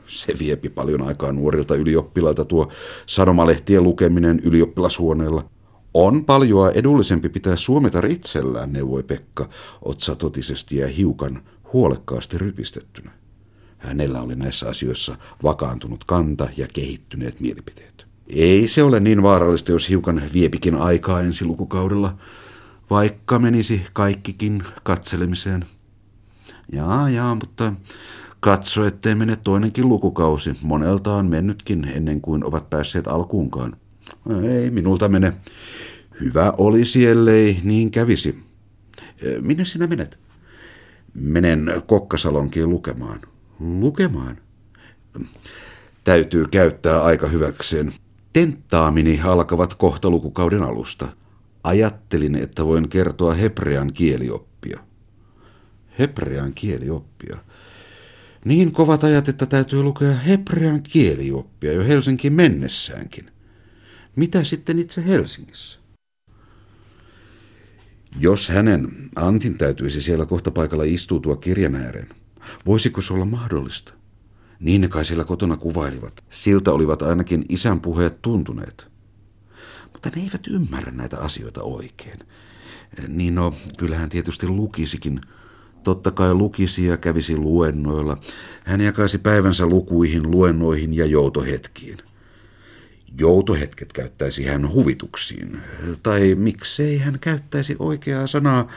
Se 0.05 0.33
viepi 0.39 0.69
paljon 0.69 1.01
aikaa 1.01 1.31
nuorilta 1.31 1.75
ylioppilailta 1.75 2.45
tuo 2.45 2.71
sanomalehtien 3.05 3.83
lukeminen 3.83 4.39
ylioppilashuoneella. 4.39 5.49
On 5.93 6.25
paljoa 6.25 6.71
edullisempi 6.71 7.29
pitää 7.29 7.55
suometar 7.55 8.05
itsellään, 8.05 8.73
neuvoi 8.73 9.03
Pekka 9.03 9.49
otsatotisesti 9.81 10.77
ja 10.77 10.87
hiukan 10.87 11.43
huolekkaasti 11.73 12.37
rypistettynä. 12.37 13.11
Hänellä 13.83 14.21
oli 14.21 14.35
näissä 14.35 14.69
asioissa 14.69 15.15
vakaantunut 15.43 16.03
kanta 16.03 16.47
ja 16.57 16.67
kehittyneet 16.73 17.39
mielipiteet. 17.39 18.05
Ei 18.27 18.67
se 18.67 18.83
ole 18.83 18.99
niin 18.99 19.23
vaarallista, 19.23 19.71
jos 19.71 19.89
hiukan 19.89 20.21
viepikin 20.33 20.75
aikaa 20.75 21.21
ensi 21.21 21.45
lukukaudella, 21.45 22.15
vaikka 22.89 23.39
menisi 23.39 23.81
kaikkikin 23.93 24.63
katselemiseen. 24.83 25.65
Jaa, 26.71 27.09
jaa, 27.09 27.35
mutta 27.35 27.73
katso, 28.39 28.85
ettei 28.85 29.15
mene 29.15 29.35
toinenkin 29.35 29.89
lukukausi. 29.89 30.55
Monelta 30.61 31.13
on 31.13 31.25
mennytkin 31.25 31.91
ennen 31.95 32.21
kuin 32.21 32.43
ovat 32.45 32.69
päässeet 32.69 33.07
alkuunkaan. 33.07 33.77
Ei 34.43 34.71
minulta 34.71 35.09
mene. 35.09 35.33
Hyvä 36.21 36.53
olisi, 36.57 37.05
ellei 37.05 37.59
niin 37.63 37.91
kävisi. 37.91 38.39
Minne 39.41 39.65
sinä 39.65 39.87
menet? 39.87 40.19
Menen 41.13 41.73
Kokkasalonkiin 41.87 42.69
lukemaan. 42.69 43.19
Lukemaan? 43.63 44.37
Täytyy 46.03 46.45
käyttää 46.51 47.03
aika 47.03 47.27
hyväkseen. 47.27 47.93
Tenttaamini 48.33 49.21
alkavat 49.21 49.73
kohta 49.73 50.09
lukukauden 50.09 50.63
alusta. 50.63 51.07
Ajattelin, 51.63 52.35
että 52.35 52.65
voin 52.65 52.89
kertoa 52.89 53.33
hebrean 53.33 53.93
kielioppia. 53.93 54.79
Hebrean 55.99 56.53
kielioppia. 56.53 57.37
Niin 58.45 58.71
kovat 58.71 59.03
ajat, 59.03 59.29
että 59.29 59.45
täytyy 59.45 59.83
lukea 59.83 60.13
hebrean 60.13 60.83
kielioppia 60.83 61.73
jo 61.73 61.83
Helsinkiin 61.83 62.33
mennessäänkin. 62.33 63.31
Mitä 64.15 64.43
sitten 64.43 64.79
itse 64.79 65.05
Helsingissä? 65.05 65.79
Jos 68.19 68.49
hänen, 68.49 69.09
Antin 69.15 69.57
täytyisi 69.57 70.01
siellä 70.01 70.25
kohta 70.25 70.51
paikalla 70.51 70.83
istuutua 70.83 71.35
kirjan 71.35 71.75
ääreen, 71.75 72.09
voisiko 72.65 73.01
se 73.01 73.13
olla 73.13 73.25
mahdollista? 73.25 73.93
Niin 74.59 74.81
ne 74.81 74.87
kai 74.87 75.05
siellä 75.05 75.23
kotona 75.23 75.57
kuvailivat. 75.57 76.23
Siltä 76.29 76.71
olivat 76.71 77.01
ainakin 77.01 77.45
isän 77.49 77.81
puheet 77.81 78.21
tuntuneet. 78.21 78.87
Mutta 79.93 80.09
ne 80.15 80.21
eivät 80.21 80.47
ymmärrä 80.47 80.91
näitä 80.91 81.17
asioita 81.17 81.63
oikein. 81.63 82.19
Niin 83.07 83.35
no, 83.35 83.53
kyllähän 83.77 84.09
tietysti 84.09 84.47
lukisikin. 84.47 85.21
Totta 85.83 86.11
kai 86.11 86.33
lukisi 86.33 86.85
ja 86.85 86.97
kävisi 86.97 87.37
luennoilla. 87.37 88.17
Hän 88.63 88.81
jakaisi 88.81 89.17
päivänsä 89.17 89.65
lukuihin, 89.65 90.31
luennoihin 90.31 90.93
ja 90.93 91.05
joutohetkiin. 91.05 91.97
Joutohetket 93.19 93.93
käyttäisi 93.93 94.45
hän 94.45 94.71
huvituksiin. 94.73 95.61
Tai 96.03 96.35
miksei 96.35 96.97
hän 96.97 97.19
käyttäisi 97.19 97.75
oikeaa 97.79 98.27
sanaa 98.27 98.67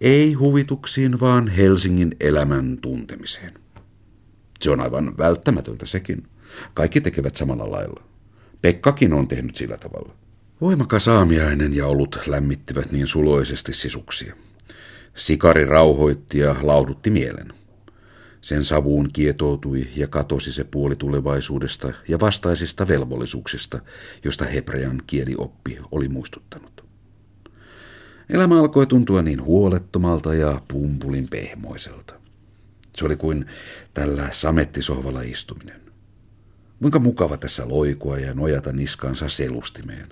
ei 0.00 0.32
huvituksiin, 0.32 1.20
vaan 1.20 1.48
Helsingin 1.48 2.16
elämän 2.20 2.78
tuntemiseen. 2.82 3.54
Se 4.60 4.70
on 4.70 4.80
aivan 4.80 5.18
välttämätöntä 5.18 5.86
sekin. 5.86 6.26
Kaikki 6.74 7.00
tekevät 7.00 7.36
samalla 7.36 7.70
lailla. 7.70 8.02
Pekkakin 8.62 9.12
on 9.12 9.28
tehnyt 9.28 9.56
sillä 9.56 9.76
tavalla. 9.76 10.14
Voimakas 10.60 11.08
aamiainen 11.08 11.76
ja 11.76 11.86
olut 11.86 12.18
lämmittivät 12.26 12.92
niin 12.92 13.06
suloisesti 13.06 13.72
sisuksia. 13.72 14.34
Sikari 15.14 15.64
rauhoitti 15.64 16.38
ja 16.38 16.56
laudutti 16.62 17.10
mielen. 17.10 17.52
Sen 18.40 18.64
savuun 18.64 19.10
kietoutui 19.12 19.88
ja 19.96 20.08
katosi 20.08 20.52
se 20.52 20.64
puoli 20.64 20.96
tulevaisuudesta 20.96 21.92
ja 22.08 22.20
vastaisista 22.20 22.88
velvollisuuksista, 22.88 23.80
josta 24.24 24.44
hebrean 24.44 25.02
kielioppi 25.06 25.78
oli 25.90 26.08
muistuttanut. 26.08 26.87
Elämä 28.30 28.60
alkoi 28.60 28.86
tuntua 28.86 29.22
niin 29.22 29.42
huolettomalta 29.42 30.34
ja 30.34 30.62
pumpulin 30.68 31.28
pehmoiselta. 31.28 32.14
Se 32.96 33.04
oli 33.04 33.16
kuin 33.16 33.46
tällä 33.94 34.28
samettisohvalla 34.30 35.22
istuminen. 35.22 35.80
Kuinka 36.80 36.98
mukava 36.98 37.36
tässä 37.36 37.68
loikua 37.68 38.18
ja 38.18 38.34
nojata 38.34 38.72
niskaansa 38.72 39.28
selustimeen. 39.28 40.08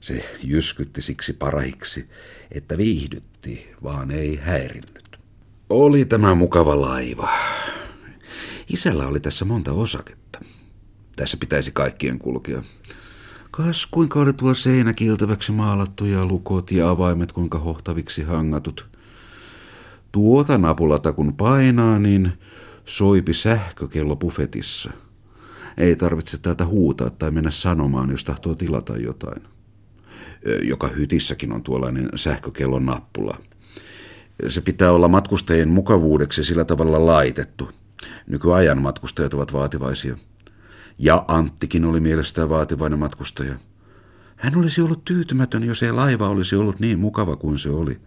Se 0.00 0.38
jyskytti 0.44 1.02
siksi 1.02 1.32
parahiksi, 1.32 2.08
että 2.50 2.78
viihdytti, 2.78 3.74
vaan 3.82 4.10
ei 4.10 4.36
häirinnyt. 4.36 5.18
Oli 5.70 6.04
tämä 6.04 6.34
mukava 6.34 6.80
laiva. 6.80 7.28
Isällä 8.68 9.06
oli 9.06 9.20
tässä 9.20 9.44
monta 9.44 9.72
osaketta. 9.72 10.40
Tässä 11.16 11.36
pitäisi 11.36 11.72
kaikkien 11.72 12.18
kulkea. 12.18 12.62
Kas 13.50 13.86
kuinka 13.90 14.20
oli 14.20 14.32
tuo 14.32 14.54
seinä 14.54 14.92
kiiltäväksi 14.92 15.52
maalattu 15.52 16.04
ja 16.04 16.26
lukot 16.26 16.70
ja 16.70 16.90
avaimet 16.90 17.32
kuinka 17.32 17.58
hohtaviksi 17.58 18.22
hangatut. 18.22 18.86
Tuota 20.12 20.58
napulata 20.58 21.12
kun 21.12 21.34
painaa, 21.34 21.98
niin 21.98 22.32
soipi 22.84 23.34
sähkökello 23.34 24.16
bufetissa. 24.16 24.90
Ei 25.76 25.96
tarvitse 25.96 26.38
täältä 26.38 26.66
huutaa 26.66 27.10
tai 27.10 27.30
mennä 27.30 27.50
sanomaan, 27.50 28.10
jos 28.10 28.24
tahtoo 28.24 28.54
tilata 28.54 28.96
jotain. 28.96 29.42
Joka 30.62 30.88
hytissäkin 30.88 31.52
on 31.52 31.62
tuollainen 31.62 32.10
sähkökellon 32.14 32.86
nappula. 32.86 33.38
Se 34.48 34.60
pitää 34.60 34.92
olla 34.92 35.08
matkustajien 35.08 35.68
mukavuudeksi 35.68 36.44
sillä 36.44 36.64
tavalla 36.64 37.06
laitettu. 37.06 37.70
Nykyajan 38.26 38.82
matkustajat 38.82 39.34
ovat 39.34 39.52
vaativaisia. 39.52 40.16
Ja 40.98 41.24
Anttikin 41.28 41.84
oli 41.84 42.00
mielestään 42.00 42.48
vaativainen 42.48 42.98
matkustaja. 42.98 43.54
Hän 44.36 44.58
olisi 44.58 44.80
ollut 44.80 45.04
tyytymätön, 45.04 45.64
jos 45.64 45.82
ei 45.82 45.92
laiva 45.92 46.28
olisi 46.28 46.56
ollut 46.56 46.80
niin 46.80 46.98
mukava 46.98 47.36
kuin 47.36 47.58
se 47.58 47.70
oli. 47.70 48.00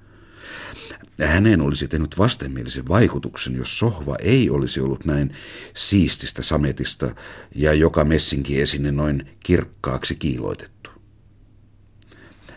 Hänen 1.27 1.62
olisi 1.62 1.88
tehnyt 1.88 2.17
vastenmielisen 2.17 2.88
vaikutuksen, 2.88 3.55
jos 3.55 3.79
sohva 3.79 4.15
ei 4.19 4.50
olisi 4.50 4.79
ollut 4.79 5.05
näin 5.05 5.33
siististä 5.74 6.41
sametista 6.41 7.15
ja 7.55 7.74
joka 7.74 8.05
messinki 8.05 8.62
esine 8.62 8.91
noin 8.91 9.29
kirkkaaksi 9.39 10.15
kiiloitettu. 10.15 10.89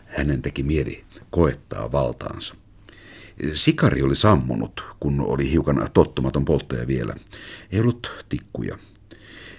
Hänen 0.04 0.42
teki 0.42 0.62
mieli 0.62 1.04
koettaa 1.30 1.92
valtaansa. 1.92 2.54
Sikari 3.54 4.02
oli 4.02 4.16
sammunut, 4.16 4.84
kun 5.00 5.20
oli 5.20 5.50
hiukan 5.50 5.90
tottumaton 5.94 6.44
polttaja 6.44 6.86
vielä. 6.86 7.14
Ei 7.72 7.80
ollut 7.80 8.24
tikkuja. 8.28 8.78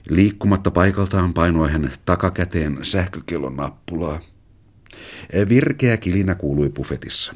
Liikkumatta 0.10 0.72
paikaltaan 0.72 1.34
painoi 1.34 1.72
hän 1.72 1.92
takakäteen 2.06 2.80
sähkökellon 2.82 3.56
nappulaa. 3.56 4.20
Virkeä 5.50 5.98
kilinä 5.98 6.36
kuului 6.36 6.70
bufetissa. 6.70 7.36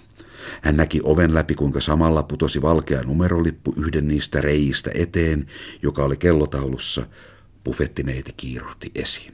Hän 0.61 0.77
näki 0.77 0.99
oven 1.03 1.33
läpi, 1.33 1.55
kuinka 1.55 1.81
samalla 1.81 2.23
putosi 2.23 2.61
valkea 2.61 3.03
numerolippu 3.03 3.73
yhden 3.77 4.07
niistä 4.07 4.41
reistä 4.41 4.91
eteen, 4.93 5.45
joka 5.81 6.03
oli 6.03 6.17
kellotaulussa. 6.17 7.05
Buffettineiti 7.63 8.33
kiiruhti 8.37 8.91
esiin. 8.95 9.33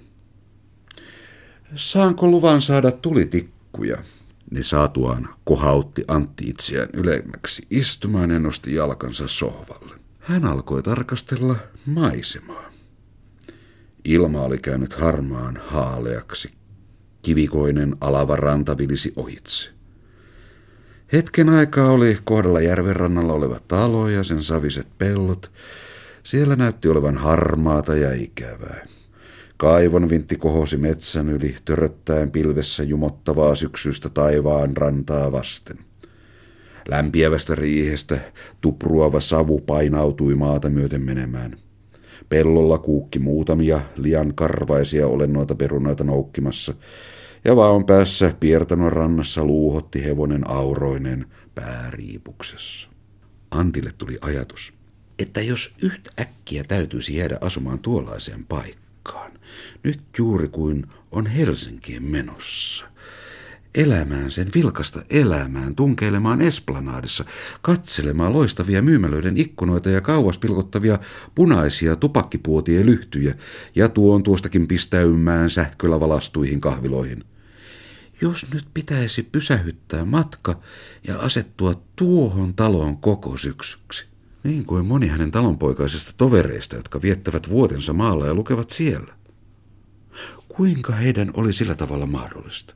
Saanko 1.75 2.27
luvan 2.27 2.61
saada 2.61 2.91
tulitikkuja? 2.91 3.97
Ne 4.51 4.63
saatuaan 4.63 5.29
kohautti 5.43 6.03
Antti 6.07 6.49
itseään 6.49 6.89
ylemmäksi 6.93 7.67
istumaan 7.71 8.31
ja 8.31 8.39
nosti 8.39 8.75
jalkansa 8.75 9.27
sohvalle. 9.27 9.95
Hän 10.19 10.45
alkoi 10.45 10.83
tarkastella 10.83 11.55
maisemaa. 11.85 12.64
Ilma 14.05 14.41
oli 14.41 14.57
käynyt 14.57 14.93
harmaan 14.93 15.59
haaleaksi. 15.63 16.49
Kivikoinen 17.21 17.95
alava 18.01 18.35
ranta 18.35 18.77
vilisi 18.77 19.13
ohitse. 19.15 19.69
Hetken 21.13 21.49
aikaa 21.49 21.91
oli 21.91 22.17
kohdalla 22.23 22.61
järven 22.61 22.95
rannalla 22.95 23.33
oleva 23.33 23.59
talo 23.67 24.09
ja 24.09 24.23
sen 24.23 24.43
saviset 24.43 24.87
pellot. 24.97 25.51
Siellä 26.23 26.55
näytti 26.55 26.87
olevan 26.87 27.17
harmaata 27.17 27.95
ja 27.95 28.13
ikävää. 28.13 28.85
Kaivon 29.57 30.09
vintti 30.09 30.35
kohosi 30.35 30.77
metsän 30.77 31.29
yli, 31.29 31.55
töröttäen 31.65 32.31
pilvessä 32.31 32.83
jumottavaa 32.83 33.55
syksystä 33.55 34.09
taivaan 34.09 34.77
rantaa 34.77 35.31
vasten. 35.31 35.77
Lämpiävästä 36.87 37.55
riihestä 37.55 38.19
tupruava 38.61 39.19
savu 39.19 39.61
painautui 39.61 40.35
maata 40.35 40.69
myöten 40.69 41.01
menemään. 41.01 41.57
Pellolla 42.29 42.77
kuukki 42.77 43.19
muutamia 43.19 43.81
lian 43.95 44.35
karvaisia 44.35 45.07
olennoita 45.07 45.55
perunoita 45.55 46.03
noukkimassa, 46.03 46.73
ja 47.45 47.55
vaon 47.55 47.85
päässä 47.85 48.33
Piertanon 48.39 48.93
rannassa 48.93 49.43
luuhotti 49.43 50.03
hevonen 50.03 50.49
auroinen 50.49 51.25
pääriipuksessa. 51.55 52.89
Antille 53.51 53.91
tuli 53.97 54.17
ajatus, 54.21 54.73
että 55.19 55.41
jos 55.41 55.73
yhtäkkiä 55.81 56.63
täytyisi 56.63 57.15
jäädä 57.15 57.37
asumaan 57.41 57.79
tuollaiseen 57.79 58.45
paikkaan, 58.45 59.31
nyt 59.83 59.99
juuri 60.17 60.47
kuin 60.47 60.85
on 61.11 61.27
Helsinkiin 61.27 62.03
menossa, 62.03 62.85
elämään 63.75 64.31
sen 64.31 64.47
vilkasta 64.55 65.01
elämään, 65.09 65.75
tunkeilemaan 65.75 66.41
esplanaadissa, 66.41 67.25
katselemaan 67.61 68.33
loistavia 68.33 68.81
myymälöiden 68.81 69.37
ikkunoita 69.37 69.89
ja 69.89 70.01
kauas 70.01 70.37
pilkottavia 70.37 70.99
punaisia 71.35 71.95
tupakkipuotien 71.95 72.85
lyhtyjä 72.85 73.35
ja 73.75 73.89
tuon 73.89 74.23
tuostakin 74.23 74.67
pistäymään 74.67 75.49
sähköllä 75.49 75.99
valastuihin 75.99 76.61
kahviloihin– 76.61 77.23
jos 78.21 78.45
nyt 78.53 78.65
pitäisi 78.73 79.23
pysähyttää 79.23 80.05
matka 80.05 80.59
ja 81.07 81.19
asettua 81.19 81.81
tuohon 81.95 82.55
talon 82.55 82.97
koko 82.97 83.37
syksyksi. 83.37 84.07
Niin 84.43 84.65
kuin 84.65 84.85
moni 84.85 85.07
hänen 85.07 85.31
talonpoikaisista 85.31 86.13
tovereista, 86.17 86.75
jotka 86.75 87.01
viettävät 87.01 87.49
vuotensa 87.49 87.93
maalla 87.93 88.25
ja 88.25 88.33
lukevat 88.33 88.69
siellä. 88.69 89.13
Kuinka 90.47 90.93
heidän 90.93 91.31
oli 91.33 91.53
sillä 91.53 91.75
tavalla 91.75 92.05
mahdollista? 92.05 92.75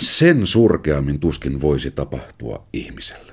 Sen 0.00 0.46
surkeammin 0.46 1.20
tuskin 1.20 1.60
voisi 1.60 1.90
tapahtua 1.90 2.66
ihmiselle. 2.72 3.32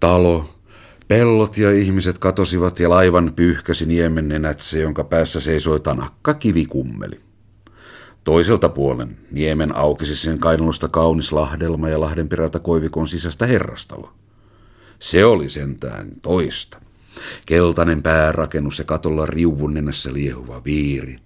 Talo, 0.00 0.60
pellot 1.08 1.58
ja 1.58 1.72
ihmiset 1.72 2.18
katosivat 2.18 2.80
ja 2.80 2.90
laivan 2.90 3.32
pyyhkäsi 3.36 3.86
niemen 3.86 4.28
nenätse, 4.28 4.80
jonka 4.80 5.04
päässä 5.04 5.40
seisoi 5.40 5.80
tanakka 5.80 6.34
kivikummeli. 6.34 7.18
Toiselta 8.24 8.68
puolen 8.68 9.18
niemen 9.30 9.76
aukisi 9.76 10.16
sen 10.16 10.38
kainalosta 10.38 10.88
kaunis 10.88 11.32
lahdelma 11.32 11.88
ja 11.88 12.00
lahdenperältä 12.00 12.58
koivikon 12.58 13.08
sisästä 13.08 13.46
herrastalo. 13.46 14.12
Se 14.98 15.24
oli 15.24 15.48
sentään 15.50 16.12
toista. 16.22 16.80
Keltainen 17.46 18.02
päärakennus 18.02 18.78
ja 18.78 18.84
katolla 18.84 19.26
riuvun 19.26 19.74
nenässä 19.74 20.12
liehuva 20.12 20.64
viiri. 20.64 21.18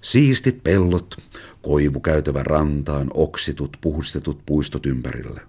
Siistit 0.00 0.64
pellot, 0.64 1.16
koivu 1.62 2.00
käytävä 2.00 2.42
rantaan, 2.42 3.10
oksitut, 3.14 3.76
puhdistetut 3.80 4.40
puistot 4.46 4.86
ympärillä. 4.86 5.40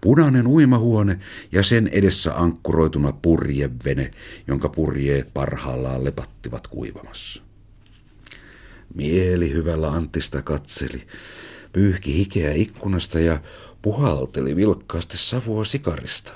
Punainen 0.00 0.46
uimahuone 0.46 1.18
ja 1.52 1.62
sen 1.62 1.88
edessä 1.88 2.34
ankkuroituna 2.34 3.12
purjevene, 3.22 4.10
jonka 4.46 4.68
purjeet 4.68 5.34
parhaillaan 5.34 6.04
lepattivat 6.04 6.66
kuivamassa. 6.66 7.42
Mieli 8.94 9.52
hyvällä 9.52 9.88
Anttista 9.90 10.42
katseli, 10.42 11.02
pyyhki 11.72 12.14
hikeä 12.14 12.52
ikkunasta 12.52 13.20
ja 13.20 13.40
puhalteli 13.82 14.56
vilkkaasti 14.56 15.18
savua 15.18 15.64
sikarista. 15.64 16.32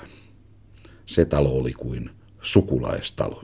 Se 1.05 1.25
talo 1.25 1.49
oli 1.49 1.73
kuin 1.73 2.09
sukulaistalo. 2.41 3.43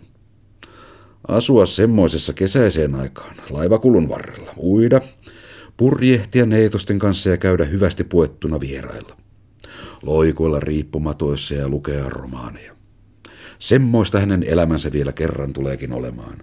Asua 1.27 1.65
semmoisessa 1.65 2.33
kesäiseen 2.33 2.95
aikaan, 2.95 3.35
laivakulun 3.49 4.09
varrella, 4.09 4.53
uida, 4.57 5.01
purjehtia 5.81 6.45
neitosten 6.45 6.99
kanssa 6.99 7.29
ja 7.29 7.37
käydä 7.37 7.65
hyvästi 7.65 8.03
puettuna 8.03 8.59
vierailla. 8.59 9.17
Loikoilla 10.03 10.59
riippumatoissa 10.59 11.55
ja 11.55 11.69
lukea 11.69 12.09
romaaneja. 12.09 12.75
Semmoista 13.59 14.19
hänen 14.19 14.43
elämänsä 14.43 14.91
vielä 14.91 15.13
kerran 15.13 15.53
tuleekin 15.53 15.93
olemaan 15.93 16.37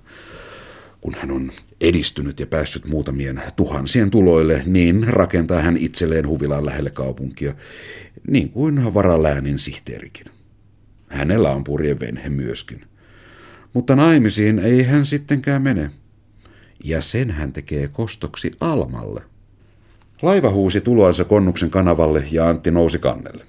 kun 1.00 1.14
hän 1.14 1.30
on 1.30 1.50
edistynyt 1.80 2.40
ja 2.40 2.46
päässyt 2.46 2.86
muutamien 2.86 3.42
tuhansien 3.56 4.10
tuloille, 4.10 4.62
niin 4.66 5.08
rakentaa 5.08 5.60
hän 5.60 5.76
itselleen 5.76 6.28
huvilaan 6.28 6.66
lähelle 6.66 6.90
kaupunkia, 6.90 7.54
niin 8.28 8.50
kuin 8.50 8.94
varaläänin 8.94 9.58
sihteerikin. 9.58 10.26
Hänellä 11.08 11.50
on 11.50 11.64
purjevenhe 11.64 12.28
myöskin. 12.28 12.80
Mutta 13.72 13.96
naimisiin 13.96 14.58
ei 14.58 14.82
hän 14.82 15.06
sittenkään 15.06 15.62
mene. 15.62 15.90
Ja 16.84 17.00
sen 17.00 17.30
hän 17.30 17.52
tekee 17.52 17.88
kostoksi 17.88 18.50
Almalle. 18.60 19.22
Laiva 20.22 20.50
huusi 20.50 20.80
tuloansa 20.80 21.24
konnuksen 21.24 21.70
kanavalle 21.70 22.24
ja 22.30 22.48
Antti 22.48 22.70
nousi 22.70 22.98
kannelle. 22.98 23.44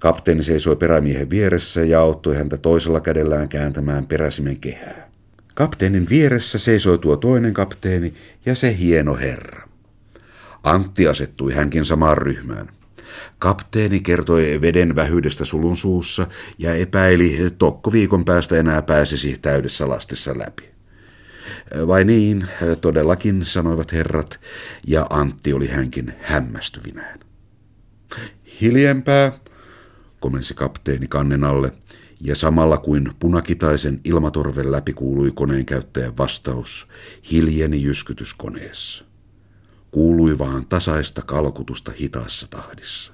Kapteeni 0.00 0.42
seisoi 0.42 0.76
perämiehen 0.76 1.30
vieressä 1.30 1.84
ja 1.84 2.00
auttoi 2.00 2.36
häntä 2.36 2.56
toisella 2.56 3.00
kädellään 3.00 3.48
kääntämään 3.48 4.06
peräsimen 4.06 4.60
kehää. 4.60 5.10
Kapteenin 5.54 6.08
vieressä 6.08 6.58
seisoi 6.58 6.98
tuo 6.98 7.16
toinen 7.16 7.54
kapteeni 7.54 8.14
ja 8.46 8.54
se 8.54 8.78
hieno 8.78 9.14
herra. 9.14 9.68
Antti 10.62 11.08
asettui 11.08 11.52
hänkin 11.54 11.84
samaan 11.84 12.18
ryhmään. 12.18 12.68
Kapteeni 13.38 14.00
kertoi 14.00 14.60
veden 14.60 14.96
vähyydestä 14.96 15.44
sulun 15.44 15.76
suussa 15.76 16.26
ja 16.58 16.74
epäili, 16.74 17.50
tokko 17.58 17.92
viikon 17.92 18.24
päästä 18.24 18.56
enää 18.56 18.82
pääsisi 18.82 19.38
täydessä 19.42 19.88
lastissa 19.88 20.38
läpi. 20.38 20.73
Vai 21.86 22.04
niin, 22.04 22.48
todellakin, 22.80 23.44
sanoivat 23.44 23.92
herrat, 23.92 24.40
ja 24.86 25.06
Antti 25.10 25.52
oli 25.52 25.66
hänkin 25.66 26.14
hämmästyvinään. 26.20 27.20
Hiljempää, 28.60 29.32
komensi 30.20 30.54
kapteeni 30.54 31.06
kannen 31.06 31.44
alle, 31.44 31.72
ja 32.20 32.36
samalla 32.36 32.78
kuin 32.78 33.10
punakitaisen 33.18 34.00
ilmatorven 34.04 34.72
läpi 34.72 34.92
kuului 34.92 35.32
koneen 35.34 35.66
käyttäjän 35.66 36.16
vastaus, 36.16 36.88
hiljeni 37.30 37.82
jyskytys 37.82 38.34
koneessa. 38.34 39.04
kuului 39.90 40.38
vaan 40.38 40.66
tasaista 40.66 41.22
kalkutusta 41.22 41.92
hitaassa 42.00 42.46
tahdissa. 42.50 43.12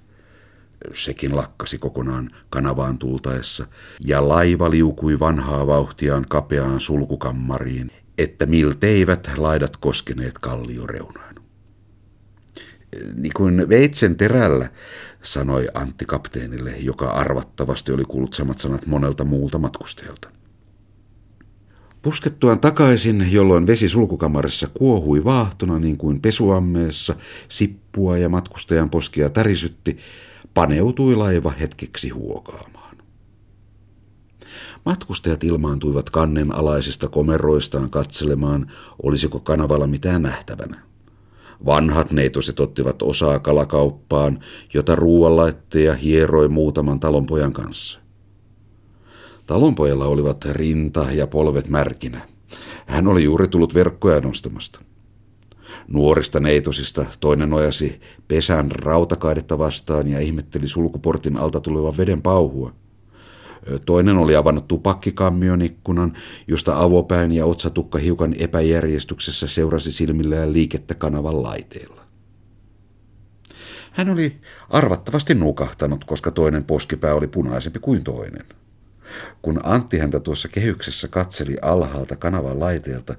Sekin 0.93 1.37
lakkasi 1.37 1.79
kokonaan 1.79 2.31
kanavaan 2.51 2.99
tultaessa, 2.99 3.67
ja 4.01 4.29
laiva 4.29 4.71
liukui 4.71 5.19
vanhaa 5.19 5.67
vauhtiaan 5.67 6.25
kapeaan 6.29 6.81
sulkukammariin, 6.81 7.91
että 8.23 8.47
milteivät 8.47 9.31
laidat 9.37 9.77
koskeneet 9.77 10.39
kallioreunaan. 10.39 11.35
Niin 13.15 13.33
kuin 13.37 13.69
veitsen 13.69 14.17
terällä, 14.17 14.69
sanoi 15.23 15.69
Antti 15.75 16.05
kapteenille, 16.05 16.71
joka 16.79 17.11
arvattavasti 17.11 17.93
oli 17.93 18.05
kuullut 18.05 18.35
samat 18.35 18.59
sanat 18.59 18.87
monelta 18.87 19.25
muulta 19.25 19.59
matkustajalta. 19.59 20.29
Puskettuaan 22.03 22.61
takaisin, 22.61 23.33
jolloin 23.33 23.67
vesi 23.67 23.89
sulkukamarissa 23.89 24.69
kuohui 24.75 25.25
vaahtona 25.25 25.79
niin 25.79 25.97
kuin 25.97 26.21
pesuammeessa, 26.21 27.17
sippua 27.49 28.19
ja 28.19 28.29
matkustajan 28.29 28.91
poskia 28.91 29.31
tärisytti, 29.31 29.99
paneutui 30.55 31.17
laiva 31.17 31.51
hetkeksi 31.51 32.09
huokaamaan. 32.09 32.80
Matkustajat 34.85 35.45
ilmaantuivat 35.45 36.11
kannen 36.11 36.55
alaisista 36.55 37.09
komeroistaan 37.09 37.91
katselemaan, 37.91 38.73
olisiko 39.03 39.41
kanavalla 39.41 39.87
mitään 39.87 40.23
nähtävänä. 40.23 40.81
Vanhat 41.67 42.13
neitoset 42.13 42.61
ottivat 42.61 43.03
osaa 43.03 43.39
kalakauppaan, 43.39 44.39
jota 44.75 44.97
ruuanlaitteja 44.97 45.95
hieroi 45.95 46.49
muutaman 46.49 47.01
talonpojan 47.01 47.53
kanssa. 47.53 48.01
Talonpojalla 49.47 50.05
olivat 50.05 50.45
rinta 50.45 51.07
ja 51.13 51.27
polvet 51.27 51.69
märkinä. 51.69 52.21
Hän 52.87 53.07
oli 53.07 53.25
juuri 53.25 53.49
tullut 53.49 53.75
verkkoja 53.75 54.21
nostamasta. 54.21 54.81
Nuorista 55.89 56.41
neitosista 56.41 57.05
toinen 57.21 57.53
ojasi 57.53 58.01
pesän 58.29 58.71
rautakaidetta 58.71 59.59
vastaan 59.59 60.09
ja 60.09 60.21
ihmetteli 60.21 60.69
sulkuportin 60.69 61.37
alta 61.37 61.61
tulevan 61.61 61.97
veden 61.97 62.23
pauhua. 62.23 62.73
Toinen 63.87 64.17
oli 64.17 64.37
avannut 64.37 64.69
tupakkikammion 64.69 65.63
ikkunan, 65.63 66.17
josta 66.47 66.83
avopäin 66.83 67.33
ja 67.33 67.47
otsatukka 67.47 67.99
hiukan 67.99 68.35
epäjärjestyksessä 68.39 69.47
seurasi 69.47 69.93
silmillään 69.93 70.53
liikettä 70.53 70.95
kanavan 70.95 71.43
laiteilla. 71.43 72.01
Hän 73.93 74.09
oli 74.09 74.41
arvattavasti 74.69 75.35
nukahtanut, 75.35 76.05
koska 76.05 76.31
toinen 76.31 76.65
poskipää 76.65 77.15
oli 77.15 77.27
punaisempi 77.27 77.79
kuin 77.79 78.05
toinen. 78.05 78.45
Kun 79.43 79.61
Antti 79.63 79.99
häntä 79.99 80.21
tuossa 80.21 80.49
kehyksessä 80.49 81.09
katseli 81.09 81.57
alhaalta 81.63 82.17
kanavan 82.17 82.61
laiteelta, 82.61 83.15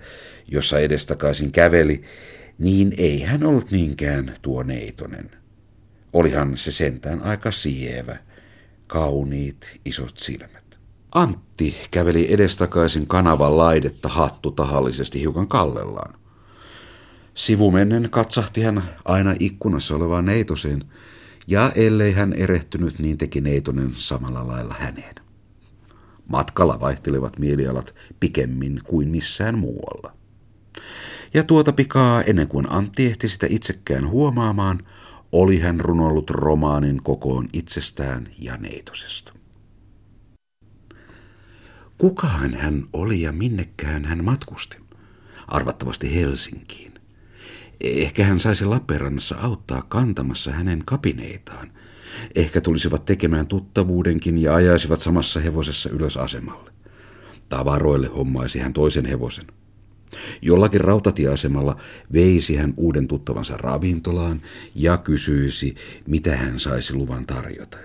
jossa 0.48 0.80
edestakaisin 0.80 1.52
käveli, 1.52 2.04
niin 2.60 2.94
ei 2.98 3.22
hän 3.22 3.44
ollut 3.44 3.72
niinkään 3.72 4.34
tuo 4.42 4.64
neitonen. 4.64 5.32
Olihan 6.14 6.58
se 6.58 6.72
sentään 6.72 7.22
aika 7.22 7.52
sievä, 7.52 8.18
kauniit 8.92 9.80
isot 9.86 10.18
silmät. 10.18 10.80
Antti 11.12 11.76
käveli 11.92 12.34
edestakaisin 12.34 13.08
kanavan 13.08 13.58
laidetta 13.58 14.10
hattu 14.10 14.52
tahallisesti 14.52 15.20
hiukan 15.20 15.48
kallellaan. 15.48 16.14
Sivumennen 17.34 18.10
katsahti 18.10 18.62
hän 18.62 18.84
aina 19.06 19.36
ikkunassa 19.40 19.96
olevaan 19.96 20.26
neitoseen, 20.26 20.86
ja 21.48 21.72
ellei 21.76 22.12
hän 22.12 22.34
erehtynyt, 22.34 23.00
niin 23.00 23.18
teki 23.18 23.42
neitonen 23.42 23.92
samalla 23.94 24.48
lailla 24.48 24.76
häneen. 24.80 25.16
Matkalla 26.28 26.80
vaihtelevat 26.80 27.40
mielialat 27.40 27.96
pikemmin 28.20 28.82
kuin 28.84 29.10
missään 29.10 29.58
muualla. 29.58 30.14
Ja 31.34 31.44
tuota 31.44 31.74
pikaa 31.74 32.22
ennen 32.22 32.48
kuin 32.48 32.72
Antti 32.72 33.06
ehti 33.06 33.30
sitä 33.30 33.48
itsekään 33.50 34.10
huomaamaan, 34.10 34.80
oli 35.32 35.60
hän 35.60 35.80
runollut 35.80 36.30
romaanin 36.30 37.04
kokoon 37.04 37.48
itsestään 37.54 38.28
ja 38.40 38.58
neitosesta. 38.58 39.34
Kukaan 41.98 42.54
hän 42.54 42.86
oli 42.94 43.22
ja 43.22 43.32
minnekään 43.32 44.06
hän 44.06 44.24
matkusti? 44.24 44.78
Arvattavasti 45.48 46.16
Helsinkiin. 46.16 46.94
Ehkä 47.82 48.24
hän 48.24 48.40
saisi 48.40 48.66
Lappeenrannassa 48.66 49.36
auttaa 49.42 49.82
kantamassa 49.82 50.52
hänen 50.52 50.84
kapineitaan. 50.86 51.72
Ehkä 52.36 52.62
tulisivat 52.62 53.06
tekemään 53.06 53.48
tuttavuudenkin 53.48 54.38
ja 54.38 54.56
ajaisivat 54.56 55.02
samassa 55.02 55.40
hevosessa 55.40 55.90
ylös 55.90 56.18
asemalle. 56.18 56.72
Tavaroille 57.50 58.08
hommaisi 58.08 58.60
hän 58.60 58.74
toisen 58.74 59.06
hevosen– 59.06 59.46
Jollakin 60.42 60.82
rautatieasemalla 60.82 61.82
veisi 62.14 62.56
hän 62.56 62.74
uuden 62.78 63.08
tuttavansa 63.08 63.58
ravintolaan 63.58 64.42
ja 64.76 64.98
kysyisi, 64.98 65.76
mitä 66.08 66.38
hän 66.38 66.60
saisi 66.60 66.94
luvan 66.94 67.26
tarjota. 67.26 67.78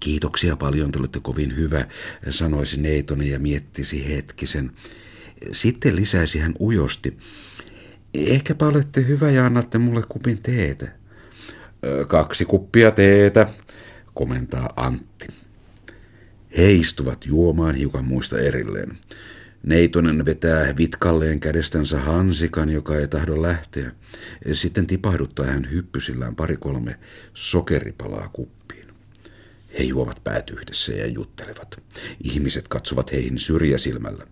Kiitoksia 0.00 0.56
paljon, 0.56 0.92
te 0.92 0.98
olette 0.98 1.20
kovin 1.20 1.56
hyvä, 1.56 1.86
sanoisi 2.30 2.80
Neitonen 2.80 3.30
ja 3.30 3.38
miettisi 3.38 4.08
hetkisen. 4.08 4.72
Sitten 5.52 5.96
lisäisi 5.96 6.38
hän 6.38 6.54
ujosti. 6.60 7.18
Ehkäpä 8.14 8.66
olette 8.66 9.06
hyvä 9.06 9.30
ja 9.30 9.46
annatte 9.46 9.78
mulle 9.78 10.02
kupin 10.08 10.42
teetä. 10.42 10.88
Kaksi 12.08 12.44
kuppia 12.44 12.90
teetä, 12.90 13.48
komentaa 14.14 14.72
Antti. 14.76 15.26
He 16.56 16.72
istuvat 16.72 17.26
juomaan 17.26 17.74
hiukan 17.74 18.04
muista 18.04 18.38
erilleen. 18.38 18.98
Neitonen 19.62 20.24
vetää 20.24 20.76
vitkalleen 20.76 21.40
kädestänsä 21.40 22.00
hansikan, 22.00 22.70
joka 22.70 22.96
ei 22.96 23.08
tahdo 23.08 23.42
lähteä. 23.42 23.92
Sitten 24.52 24.86
tipahduttaa 24.86 25.46
hän 25.46 25.70
hyppysillään 25.70 26.36
pari 26.36 26.56
kolme 26.56 26.98
sokeripalaa 27.34 28.28
kuppiin. 28.32 28.88
He 29.78 29.84
juovat 29.84 30.24
päät 30.24 30.50
yhdessä 30.50 30.92
ja 30.92 31.06
juttelevat. 31.06 31.82
Ihmiset 32.24 32.68
katsovat 32.68 33.12
heihin 33.12 33.38
syrjäsilmällä. 33.38 34.26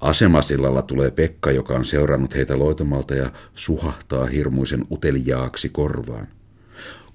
Asemasillalla 0.00 0.82
tulee 0.82 1.10
Pekka, 1.10 1.50
joka 1.50 1.74
on 1.74 1.84
seurannut 1.84 2.34
heitä 2.34 2.58
loitomalta 2.58 3.14
ja 3.14 3.32
suhahtaa 3.54 4.26
hirmuisen 4.26 4.84
uteliaaksi 4.90 5.68
korvaan. 5.68 6.28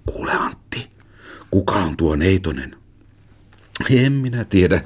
Kuule 0.05 0.31
Antti, 0.31 0.91
kuka 1.51 1.75
on 1.75 1.97
tuo 1.97 2.15
Neitonen? 2.15 2.75
En 3.89 4.13
minä 4.13 4.45
tiedä. 4.45 4.83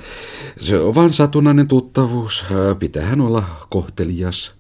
Se 0.60 0.80
on 0.80 0.96
vain 0.96 1.14
satunnainen 1.14 1.68
tuttavuus. 1.68 2.46
Pitähän 2.80 3.22
olla 3.22 3.68
kohtelias. 3.70 4.56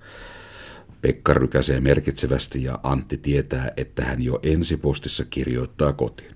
Pekka 1.01 1.33
rykäsee 1.33 1.79
merkitsevästi 1.79 2.63
ja 2.63 2.79
Antti 2.83 3.17
tietää, 3.17 3.71
että 3.77 4.05
hän 4.05 4.21
jo 4.21 4.39
ensipostissa 4.43 5.25
kirjoittaa 5.25 5.93
kotiin. 5.93 6.35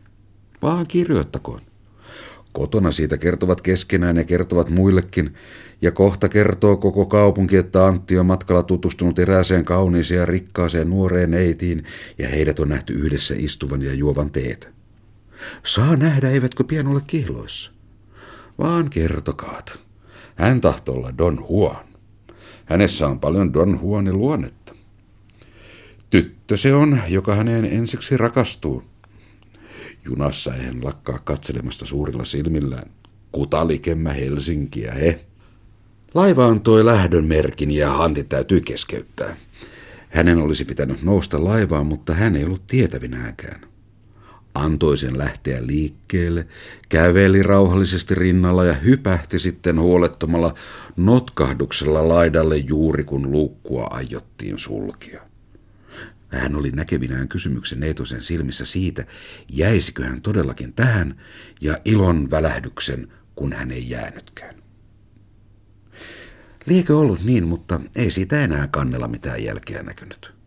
Vaan 0.61 0.85
kirjoittakoon. 0.87 1.61
Kotona 2.51 2.91
siitä 2.91 3.17
kertovat 3.17 3.61
keskenään 3.61 4.17
ja 4.17 4.23
kertovat 4.23 4.69
muillekin, 4.69 5.33
ja 5.81 5.91
kohta 5.91 6.29
kertoo 6.29 6.77
koko 6.77 7.05
kaupunki, 7.05 7.57
että 7.57 7.85
Antti 7.85 8.17
on 8.17 8.25
matkalla 8.25 8.63
tutustunut 8.63 9.19
erääseen 9.19 9.65
kauniiseen 9.65 10.19
ja 10.19 10.25
rikkaaseen 10.25 10.89
nuoreen 10.89 11.31
neitiin, 11.31 11.83
ja 12.17 12.27
heidät 12.27 12.59
on 12.59 12.69
nähty 12.69 12.93
yhdessä 12.93 13.33
istuvan 13.37 13.81
ja 13.81 13.93
juovan 13.93 14.31
teetä. 14.31 14.67
Saa 15.65 15.95
nähdä, 15.95 16.29
eivätkö 16.29 16.63
pian 16.63 16.87
ole 16.87 17.01
kihloissa 17.07 17.71
vaan 18.59 18.89
kertokaat. 18.89 19.79
Hän 20.35 20.61
tahtoo 20.61 20.95
olla 20.95 21.17
Don 21.17 21.45
Juan. 21.49 21.85
Hänessä 22.65 23.07
on 23.07 23.19
paljon 23.19 23.53
Don 23.53 23.79
Juanin 23.83 24.17
luonnetta. 24.17 24.75
Tyttö 26.09 26.57
se 26.57 26.73
on, 26.73 27.01
joka 27.07 27.35
häneen 27.35 27.65
ensiksi 27.65 28.17
rakastuu. 28.17 28.83
Junassa 30.05 30.51
hän 30.51 30.83
lakkaa 30.83 31.19
katselemasta 31.19 31.85
suurilla 31.85 32.25
silmillään. 32.25 32.91
Kutalikemmä 33.31 34.13
Helsinkiä, 34.13 34.91
he. 34.91 35.25
Laiva 36.13 36.45
antoi 36.45 36.85
lähdön 36.85 37.25
merkin 37.25 37.71
ja 37.71 38.03
Antti 38.03 38.23
täytyy 38.23 38.61
keskeyttää. 38.61 39.35
Hänen 40.09 40.37
olisi 40.37 40.65
pitänyt 40.65 41.03
nousta 41.03 41.43
laivaan, 41.43 41.85
mutta 41.85 42.13
hän 42.13 42.35
ei 42.35 42.43
ollut 42.43 42.67
tietävinäänkään 42.67 43.69
antoi 44.55 44.97
sen 44.97 45.17
lähteä 45.17 45.67
liikkeelle, 45.67 46.47
käveli 46.89 47.43
rauhallisesti 47.43 48.15
rinnalla 48.15 48.65
ja 48.65 48.73
hypähti 48.73 49.39
sitten 49.39 49.79
huolettomalla 49.79 50.53
notkahduksella 50.95 52.09
laidalle 52.09 52.57
juuri 52.57 53.03
kun 53.03 53.31
luukkua 53.31 53.87
aiottiin 53.91 54.59
sulkia. 54.59 55.21
Hän 56.29 56.55
oli 56.55 56.71
näkevinään 56.71 57.27
kysymyksen 57.27 57.79
Neitosen 57.79 58.21
silmissä 58.21 58.65
siitä, 58.65 59.05
jäisikö 59.49 60.03
hän 60.03 60.21
todellakin 60.21 60.73
tähän, 60.73 61.21
ja 61.61 61.77
ilon 61.85 62.31
välähdyksen, 62.31 63.07
kun 63.35 63.53
hän 63.53 63.71
ei 63.71 63.89
jäänytkään. 63.89 64.55
Liekö 66.65 66.97
ollut 66.97 67.23
niin, 67.23 67.47
mutta 67.47 67.81
ei 67.95 68.11
siitä 68.11 68.43
enää 68.43 68.67
kannella 68.67 69.07
mitään 69.07 69.43
jälkeä 69.43 69.83
näkynyt. 69.83 70.38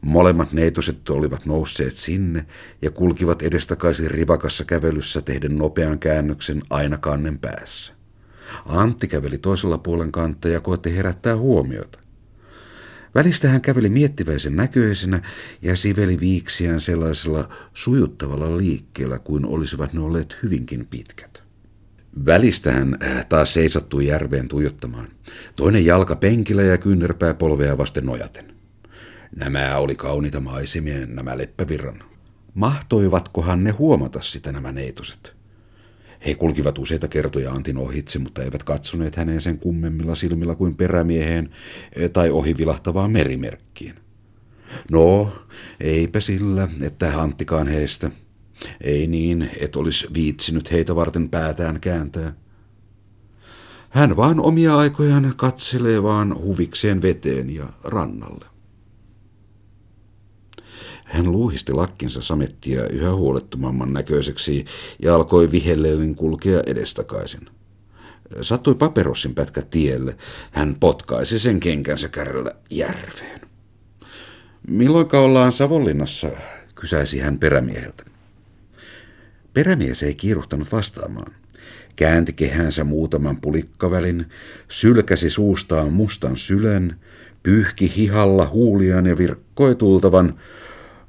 Molemmat 0.00 0.52
neitoset 0.52 1.10
olivat 1.10 1.46
nousseet 1.46 1.96
sinne 1.96 2.46
ja 2.82 2.90
kulkivat 2.90 3.42
edestakaisin 3.42 4.10
rivakassa 4.10 4.64
kävelyssä 4.64 5.22
tehden 5.22 5.56
nopean 5.56 5.98
käännöksen 5.98 6.62
aina 6.70 6.98
kannen 6.98 7.38
päässä. 7.38 7.92
Antti 8.66 9.08
käveli 9.08 9.38
toisella 9.38 9.78
puolen 9.78 10.12
kantta 10.12 10.48
ja 10.48 10.60
koetti 10.60 10.96
herättää 10.96 11.36
huomiota. 11.36 11.98
Välistä 13.14 13.48
hän 13.48 13.60
käveli 13.60 13.88
miettiväisen 13.88 14.56
näköisenä 14.56 15.22
ja 15.62 15.76
siveli 15.76 16.20
viiksiään 16.20 16.80
sellaisella 16.80 17.48
sujuttavalla 17.74 18.58
liikkeellä 18.58 19.18
kuin 19.18 19.46
olisivat 19.46 19.92
ne 19.92 20.00
olleet 20.00 20.36
hyvinkin 20.42 20.86
pitkät. 20.86 21.42
Välistä 22.26 22.72
hän 22.72 22.96
äh, 23.02 23.26
taas 23.26 23.54
seisattui 23.54 24.06
järveen 24.06 24.48
tuijottamaan. 24.48 25.08
Toinen 25.56 25.84
jalka 25.84 26.16
penkillä 26.16 26.62
ja 26.62 26.78
kyynärpää 26.78 27.34
polvea 27.34 27.78
vasten 27.78 28.06
nojaten. 28.06 28.57
Nämä 29.36 29.76
oli 29.76 29.94
kauniita 29.94 30.40
maisemia, 30.40 31.06
nämä 31.06 31.38
leppävirran. 31.38 32.02
Mahtoivatkohan 32.54 33.64
ne 33.64 33.70
huomata 33.70 34.20
sitä 34.22 34.52
nämä 34.52 34.72
neitoset? 34.72 35.36
He 36.26 36.34
kulkivat 36.34 36.78
useita 36.78 37.08
kertoja 37.08 37.52
Antin 37.52 37.78
ohitse, 37.78 38.18
mutta 38.18 38.42
eivät 38.42 38.64
katsoneet 38.64 39.16
häneen 39.16 39.40
sen 39.40 39.58
kummemmilla 39.58 40.14
silmillä 40.14 40.54
kuin 40.54 40.76
perämieheen 40.76 41.50
eh, 41.92 42.10
tai 42.10 42.30
ohi 42.30 42.56
vilahtavaan 42.56 43.10
merimerkkiin. 43.10 43.94
No, 44.90 45.32
eipä 45.80 46.20
sillä, 46.20 46.68
että 46.80 47.22
Anttikaan 47.22 47.68
heistä. 47.68 48.10
Ei 48.80 49.06
niin, 49.06 49.50
et 49.60 49.76
olisi 49.76 50.06
viitsinyt 50.14 50.70
heitä 50.70 50.96
varten 50.96 51.28
päätään 51.28 51.80
kääntää. 51.80 52.32
Hän 53.90 54.16
vaan 54.16 54.40
omia 54.40 54.76
aikojaan 54.76 55.34
katselee 55.36 56.02
vaan 56.02 56.34
huvikseen 56.34 57.02
veteen 57.02 57.50
ja 57.50 57.66
rannalle. 57.84 58.57
Hän 61.08 61.32
luuhisti 61.32 61.72
lakkinsa 61.72 62.22
samettia 62.22 62.88
yhä 62.88 63.14
huolettomamman 63.14 63.92
näköiseksi 63.92 64.64
ja 65.02 65.14
alkoi 65.14 65.50
vihellellen 65.50 66.14
kulkea 66.14 66.62
edestakaisin. 66.66 67.48
Sattui 68.42 68.74
paperossin 68.74 69.34
pätkä 69.34 69.62
tielle. 69.70 70.16
Hän 70.50 70.76
potkaisi 70.80 71.38
sen 71.38 71.60
kenkänsä 71.60 72.08
kärrellä 72.08 72.52
järveen. 72.70 73.40
Milloinka 74.68 75.20
ollaan 75.20 75.52
Savonlinnassa, 75.52 76.30
kysäisi 76.74 77.18
hän 77.18 77.38
perämieheltä. 77.38 78.02
Perämies 79.54 80.02
ei 80.02 80.14
kiiruhtanut 80.14 80.72
vastaamaan. 80.72 81.32
Käänti 81.96 82.32
kehänsä 82.32 82.84
muutaman 82.84 83.40
pulikkavälin, 83.40 84.26
sylkäsi 84.68 85.30
suustaan 85.30 85.92
mustan 85.92 86.36
sylen, 86.36 86.96
pyyhki 87.42 87.92
hihalla 87.96 88.48
huuliaan 88.48 89.06
ja 89.06 89.18
virkkoi 89.18 89.74
tultavan 89.74 90.34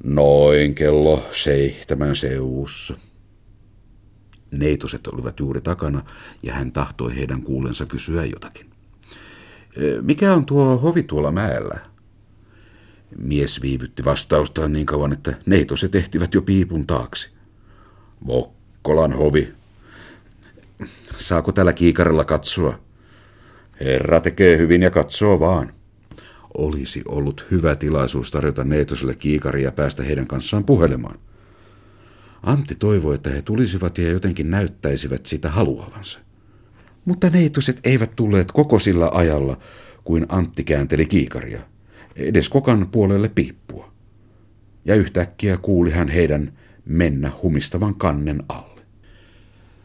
Noin 0.04 0.76
kello 0.76 1.28
seitsemän 1.32 2.16
seuussa. 2.16 2.98
Neitoset 4.52 5.08
olivat 5.08 5.40
juuri 5.40 5.62
takana 5.62 6.04
ja 6.44 6.54
hän 6.54 6.72
tahtoi 6.72 7.16
heidän 7.16 7.42
kuulensa 7.42 7.86
kysyä 7.86 8.26
jotakin. 8.26 8.70
Mikä 10.02 10.34
on 10.34 10.46
tuo 10.46 10.78
hovi 10.78 11.04
tuolla 11.04 11.32
mäellä? 11.32 11.80
Mies 13.18 13.62
viivytti 13.62 14.06
vastaustaan 14.06 14.74
niin 14.74 14.86
kauan, 14.86 15.14
että 15.14 15.34
neitoset 15.46 15.96
ehtivät 15.96 16.34
jo 16.34 16.42
piipun 16.42 16.88
taakse. 16.88 17.30
Mokkolan 18.22 19.14
hovi. 19.14 19.54
Saako 21.18 21.52
tällä 21.52 21.74
kiikarilla 21.74 22.26
katsoa? 22.26 22.80
Herra 23.80 24.20
tekee 24.20 24.58
hyvin 24.58 24.82
ja 24.82 24.92
katsoo 24.92 25.40
vaan. 25.40 25.74
Olisi 26.58 27.02
ollut 27.08 27.46
hyvä 27.52 27.76
tilaisuus 27.76 28.32
tarjota 28.32 28.64
Neitoselle 28.64 29.16
kiikaria 29.16 29.64
ja 29.64 29.72
päästä 29.72 30.04
heidän 30.04 30.28
kanssaan 30.28 30.64
puhelemaan. 30.64 31.20
Antti 32.44 32.76
toivoi, 32.76 33.16
että 33.16 33.30
he 33.30 33.42
tulisivat 33.42 33.98
ja 33.98 34.10
jotenkin 34.10 34.52
näyttäisivät 34.52 35.26
sitä 35.26 35.50
haluavansa. 35.50 36.20
Mutta 37.06 37.30
neitoset 37.30 37.80
eivät 37.84 38.16
tulleet 38.16 38.52
koko 38.52 38.80
sillä 38.80 39.10
ajalla, 39.14 39.58
kuin 40.04 40.26
Antti 40.30 40.64
käänteli 40.64 41.06
kiikaria, 41.06 41.60
edes 42.16 42.50
kokan 42.50 42.88
puolelle 42.92 43.30
piippua. 43.30 43.92
Ja 44.86 44.96
yhtäkkiä 44.96 45.58
kuuli 45.58 45.92
hän 45.92 46.10
heidän 46.10 46.54
mennä 46.86 47.32
humistavan 47.44 47.96
kannen 47.96 48.44
alle. 48.50 48.79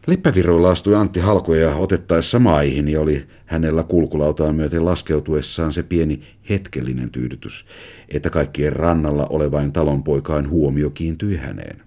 Leppäviroilla 0.07 0.69
astui 0.69 0.95
Antti 0.95 1.19
halkoja 1.19 1.75
otettaessa 1.75 2.39
maihin 2.39 2.87
ja 2.87 3.01
oli 3.01 3.27
hänellä 3.45 3.83
kulkulautaan 3.83 4.55
myöten 4.55 4.85
laskeutuessaan 4.85 5.73
se 5.73 5.83
pieni 5.83 6.21
hetkellinen 6.49 7.09
tyydytys, 7.09 7.65
että 8.09 8.29
kaikkien 8.29 8.73
rannalla 8.73 9.25
olevain 9.25 9.71
talonpoikain 9.71 10.49
huomio 10.49 10.89
kiintyi 10.89 11.37
häneen. 11.37 11.81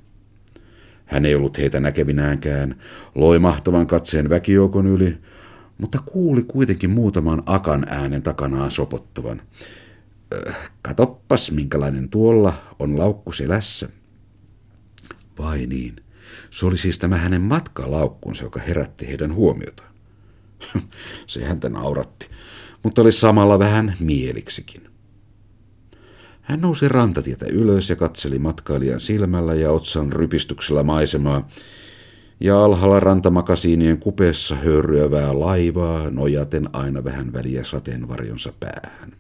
Hän 1.06 1.24
ei 1.24 1.34
ollut 1.34 1.58
heitä 1.58 1.80
näkevinäänkään, 1.80 2.76
loi 3.14 3.38
mahtavan 3.38 3.86
katseen 3.86 4.30
väkijoukon 4.30 4.86
yli, 4.86 5.18
mutta 5.78 5.98
kuuli 6.06 6.42
kuitenkin 6.42 6.90
muutaman 6.90 7.42
akan 7.46 7.86
äänen 7.88 8.22
takanaan 8.22 8.70
sopottavan. 8.70 9.42
Äh, 10.48 10.70
katoppas, 10.82 11.50
minkälainen 11.52 12.08
tuolla 12.08 12.52
on 12.78 12.98
laukku 12.98 13.32
selässä. 13.32 13.88
Vai 15.38 15.66
niin, 15.66 15.96
se 16.50 16.66
oli 16.66 16.76
siis 16.76 16.98
tämä 16.98 17.16
hänen 17.16 17.42
matkalaukkunsa, 17.42 18.44
joka 18.44 18.60
herätti 18.60 19.08
heidän 19.08 19.34
huomiotaan. 19.34 19.94
Se 21.26 21.44
häntä 21.44 21.68
nauratti, 21.68 22.28
mutta 22.82 23.02
oli 23.02 23.12
samalla 23.12 23.58
vähän 23.58 23.96
mieliksikin. 24.00 24.88
Hän 26.40 26.60
nousi 26.60 26.88
rantatietä 26.88 27.46
ylös 27.46 27.90
ja 27.90 27.96
katseli 27.96 28.38
matkailijan 28.38 29.00
silmällä 29.00 29.54
ja 29.54 29.70
otsan 29.70 30.12
rypistyksellä 30.12 30.82
maisemaa, 30.82 31.48
ja 32.40 32.64
alhaalla 32.64 33.00
rantamakasiinien 33.00 33.98
kupeessa 33.98 34.56
höyryävää 34.56 35.40
laivaa 35.40 36.10
nojaten 36.10 36.68
aina 36.72 37.04
vähän 37.04 37.32
väliä 37.32 37.64
sateenvarjonsa 37.64 38.52
päähän. 38.60 39.17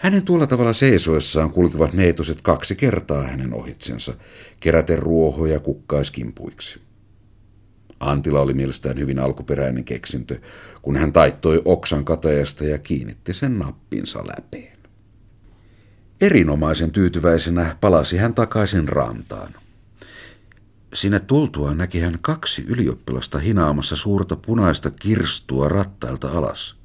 Hänen 0.00 0.22
tuolla 0.22 0.46
tavalla 0.46 0.72
seisoessaan 0.72 1.50
kulkivat 1.50 1.92
neitoset 1.92 2.42
kaksi 2.42 2.76
kertaa 2.76 3.22
hänen 3.22 3.54
ohitsensa, 3.54 4.14
keräten 4.60 4.98
ruohoja 4.98 5.60
kukkaiskimpuiksi. 5.60 6.80
Antila 8.00 8.40
oli 8.40 8.54
mielestään 8.54 8.98
hyvin 8.98 9.18
alkuperäinen 9.18 9.84
keksintö, 9.84 10.40
kun 10.82 10.96
hän 10.96 11.12
taittoi 11.12 11.62
oksan 11.64 12.04
katajasta 12.04 12.64
ja 12.64 12.78
kiinnitti 12.78 13.32
sen 13.32 13.58
nappinsa 13.58 14.24
läpeen. 14.26 14.76
Erinomaisen 16.20 16.90
tyytyväisenä 16.90 17.76
palasi 17.80 18.16
hän 18.16 18.34
takaisin 18.34 18.88
rantaan. 18.88 19.52
Sinne 20.94 21.20
tultua 21.20 21.74
näki 21.74 22.00
hän 22.00 22.18
kaksi 22.20 22.64
ylioppilasta 22.68 23.38
hinaamassa 23.38 23.96
suurta 23.96 24.36
punaista 24.36 24.90
kirstua 24.90 25.68
rattailta 25.68 26.28
alas. 26.28 26.76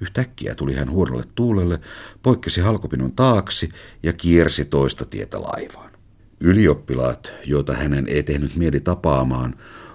Yhtäkkiä 0.00 0.54
tuli 0.54 0.74
hän 0.74 0.90
huonolle 0.90 1.24
tuulelle, 1.34 1.80
poikkesi 2.22 2.60
halkopinon 2.60 3.12
taaksi 3.12 3.68
ja 4.02 4.12
kiersi 4.12 4.64
toista 4.64 5.04
tietä 5.04 5.42
laivaan. 5.42 5.90
Ylioppilaat, 6.40 7.32
joita 7.44 7.72
hänen 7.72 8.08
ei 8.08 8.22
tehnyt 8.22 8.56
mieli 8.56 8.80
tapaamaan, 8.80 9.54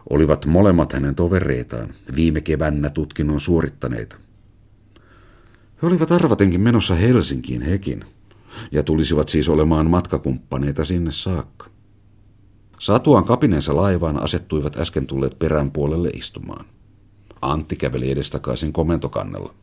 olivat 0.10 0.46
molemmat 0.46 0.94
hänen 0.94 1.16
tovereitaan, 1.16 1.94
viime 2.16 2.42
kevännä 2.42 2.90
tutkinnon 2.90 3.40
suorittaneita. 3.40 4.16
He 5.82 5.88
olivat 5.88 6.12
arvatenkin 6.12 6.62
menossa 6.62 6.96
Helsinkiin 6.96 7.62
hekin, 7.62 8.06
ja 8.72 8.84
tulisivat 8.84 9.30
siis 9.30 9.50
olemaan 9.50 9.90
matkakumppaneita 9.90 10.86
sinne 10.86 11.12
saakka. 11.12 11.70
Satuan 12.80 13.26
kapinensa 13.26 13.76
laivaan 13.76 14.24
asettuivat 14.24 14.78
äsken 14.78 15.08
tulleet 15.08 15.40
perän 15.40 15.72
puolelle 15.72 16.10
istumaan. 16.10 16.66
Antti 17.42 17.76
käveli 17.76 18.12
edestakaisin 18.12 18.74
komentokannella. 18.74 19.54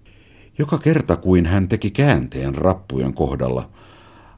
Joka 0.58 0.78
kerta 0.78 1.16
kuin 1.16 1.46
hän 1.46 1.68
teki 1.68 1.90
käänteen 1.90 2.54
rappujen 2.54 3.14
kohdalla, 3.14 3.70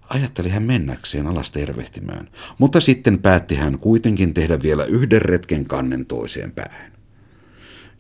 ajatteli 0.09 0.48
hän 0.48 0.62
mennäkseen 0.62 1.26
alas 1.26 1.50
tervehtimään, 1.50 2.28
mutta 2.59 2.80
sitten 2.80 3.18
päätti 3.18 3.54
hän 3.54 3.78
kuitenkin 3.78 4.35
tehdä 4.35 4.62
vielä 4.62 4.85
yhden 4.85 5.22
retken 5.22 5.64
kannen 5.64 6.06
toiseen 6.06 6.52
päähän. 6.52 6.92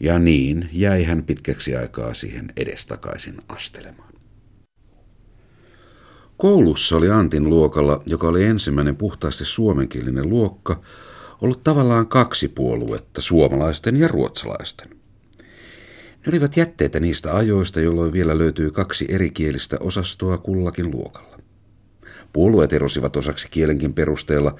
Ja 0.00 0.18
niin 0.18 0.68
jäi 0.72 1.04
hän 1.04 1.22
pitkäksi 1.22 1.76
aikaa 1.76 2.14
siihen 2.14 2.52
edestakaisin 2.56 3.36
astelemaan. 3.48 4.12
Koulussa 6.36 6.96
oli 6.96 7.10
Antin 7.10 7.50
luokalla, 7.50 8.02
joka 8.06 8.28
oli 8.28 8.44
ensimmäinen 8.44 8.96
puhtaasti 8.96 9.44
suomenkielinen 9.44 10.28
luokka, 10.28 10.80
ollut 11.40 11.64
tavallaan 11.64 12.06
kaksi 12.06 12.48
puoluetta, 12.48 13.20
suomalaisten 13.20 13.96
ja 13.96 14.08
ruotsalaisten. 14.08 14.99
Ne 16.26 16.30
olivat 16.32 16.56
jätteitä 16.56 17.00
niistä 17.00 17.36
ajoista, 17.36 17.80
jolloin 17.80 18.12
vielä 18.12 18.38
löytyy 18.38 18.70
kaksi 18.70 19.06
erikielistä 19.08 19.76
osastoa 19.80 20.38
kullakin 20.38 20.90
luokalla. 20.90 21.38
Puolueet 22.32 22.72
erosivat 22.72 23.16
osaksi 23.16 23.48
kielenkin 23.50 23.94
perusteella, 23.94 24.56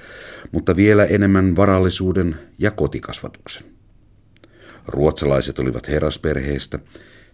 mutta 0.53 0.77
vielä 0.77 1.05
enemmän 1.05 1.57
varallisuuden 1.57 2.37
ja 2.59 2.71
kotikasvatuksen. 2.71 3.63
Ruotsalaiset 4.87 5.59
olivat 5.59 5.89
herrasperheistä, 5.89 6.79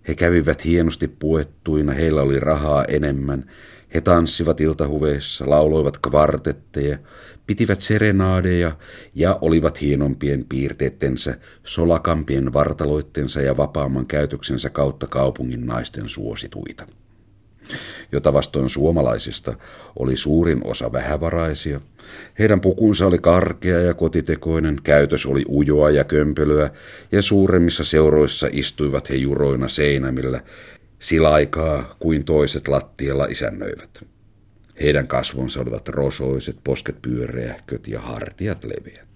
he 0.09 0.15
kävivät 0.15 0.65
hienosti 0.65 1.09
puettuina, 1.09 1.93
heillä 1.93 2.23
oli 2.23 2.41
rahaa 2.41 2.85
enemmän, 2.85 3.51
he 3.95 4.01
tanssivat 4.01 4.61
iltahuveissa, 4.61 5.51
lauloivat 5.51 5.99
kvartetteja, 5.99 6.99
pitivät 7.47 7.81
serenaadeja 7.81 8.77
ja 9.15 9.39
olivat 9.41 9.81
hienompien 9.81 10.45
piirteittensä, 10.49 11.39
solakampien 11.65 12.53
vartaloittensa 12.53 13.41
ja 13.41 13.57
vapaamman 13.57 14.07
käytöksensä 14.07 14.71
kautta 14.71 15.07
kaupungin 15.07 15.67
naisten 15.67 16.09
suosituita. 16.09 16.87
jota 18.13 18.33
vastoin 18.33 18.71
suomalaisista 18.71 19.55
oli 19.99 20.17
suurin 20.17 20.61
osa 20.65 20.93
vähävaraisia. 20.93 21.81
Heidän 22.39 22.61
pukunsa 22.61 23.07
oli 23.07 23.19
karkea 23.19 23.81
ja 23.81 23.95
kotitekoinen, 23.95 24.81
käytös 24.85 25.27
oli 25.27 25.45
ujoa 25.49 25.91
ja 25.91 26.05
kömpelöä, 26.05 26.71
ja 27.13 27.23
suuremmissa 27.23 27.85
seuroissa 27.85 28.49
istuivat 28.53 29.11
he 29.11 29.15
juroina 29.15 29.69
seinämillä, 29.69 30.41
sillä 31.07 31.33
aikaa 31.33 31.97
kuin 31.99 32.25
toiset 32.25 32.69
lattialla 32.69 33.25
isännöivät. 33.25 34.05
Heidän 34.83 35.09
kasvonsa 35.09 35.61
olivat 35.61 35.89
rosoiset, 35.89 36.57
posket 36.65 37.03
pyöreähköt 37.03 37.89
ja 37.89 38.01
hartiat 38.01 38.65
leveät. 38.65 39.09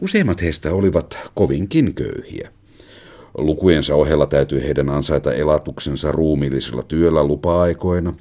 Useimmat 0.00 0.42
heistä 0.42 0.72
olivat 0.72 1.18
kovinkin 1.34 1.94
köyhiä. 1.94 2.50
Lukujensa 3.38 3.94
ohella 3.94 4.26
täytyy 4.26 4.62
heidän 4.62 4.90
ansaita 4.90 5.32
elatuksensa 5.32 6.12
ruumiillisella 6.12 6.82
työllä 6.82 7.24
lupa-aikoina 7.24 8.14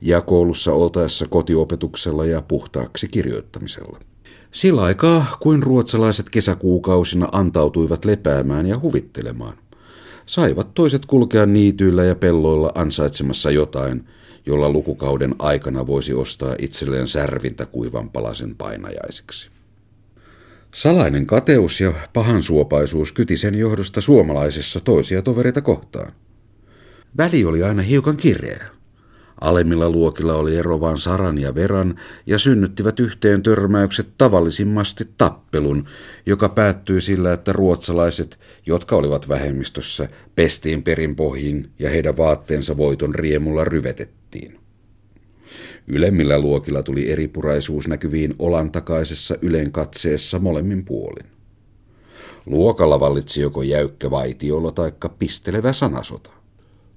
ja 0.00 0.20
koulussa 0.20 0.72
oltaessa 0.72 1.26
kotiopetuksella 1.26 2.24
ja 2.24 2.42
puhtaaksi 2.42 3.08
kirjoittamisella. 3.08 3.98
Sillä 4.52 4.82
aikaa, 4.82 5.36
kuin 5.40 5.62
ruotsalaiset 5.62 6.30
kesäkuukausina 6.30 7.28
antautuivat 7.32 8.04
lepäämään 8.04 8.66
ja 8.66 8.78
huvittelemaan, 8.78 9.58
saivat 10.30 10.74
toiset 10.74 11.06
kulkea 11.06 11.46
niityillä 11.46 12.04
ja 12.04 12.14
pelloilla 12.14 12.72
ansaitsemassa 12.74 13.50
jotain, 13.50 14.04
jolla 14.46 14.70
lukukauden 14.70 15.34
aikana 15.38 15.86
voisi 15.86 16.14
ostaa 16.14 16.54
itselleen 16.58 17.08
särvintä 17.08 17.66
kuivan 17.66 18.10
palasen 18.10 18.54
painajaisiksi. 18.56 19.50
Salainen 20.74 21.26
kateus 21.26 21.80
ja 21.80 21.92
pahansuopaisuus 22.12 23.12
kyti 23.12 23.36
sen 23.36 23.54
johdosta 23.54 24.00
suomalaisessa 24.00 24.80
toisia 24.80 25.22
tovereita 25.22 25.60
kohtaan. 25.60 26.12
Väli 27.16 27.44
oli 27.44 27.62
aina 27.62 27.82
hiukan 27.82 28.16
kireä. 28.16 28.66
Alemmilla 29.40 29.90
luokilla 29.90 30.34
oli 30.34 30.56
ero 30.56 30.80
vain 30.80 30.98
saran 30.98 31.38
ja 31.38 31.54
veran 31.54 31.94
ja 32.26 32.38
synnyttivät 32.38 33.00
yhteen 33.00 33.42
törmäykset 33.42 34.08
tavallisimmasti 34.18 35.08
tappelun, 35.18 35.84
joka 36.26 36.48
päättyi 36.48 37.00
sillä, 37.00 37.32
että 37.32 37.52
ruotsalaiset, 37.52 38.38
jotka 38.66 38.96
olivat 38.96 39.28
vähemmistössä, 39.28 40.08
pestiin 40.34 40.82
perinpohjin 40.82 41.70
ja 41.78 41.90
heidän 41.90 42.16
vaatteensa 42.16 42.76
voiton 42.76 43.14
riemulla 43.14 43.64
ryvetettiin. 43.64 44.60
Ylemmillä 45.86 46.38
luokilla 46.38 46.82
tuli 46.82 47.10
eripuraisuus 47.10 47.88
näkyviin 47.88 48.34
olan 48.38 48.70
takaisessa 48.70 49.36
ylen 49.42 49.72
katseessa 49.72 50.38
molemmin 50.38 50.84
puolin. 50.84 51.26
Luokalla 52.46 53.00
vallitsi 53.00 53.40
joko 53.40 53.62
jäykkä 53.62 54.10
vaitiolo 54.10 54.70
tai 54.70 54.92
pistelevä 55.18 55.72
sanasota. 55.72 56.39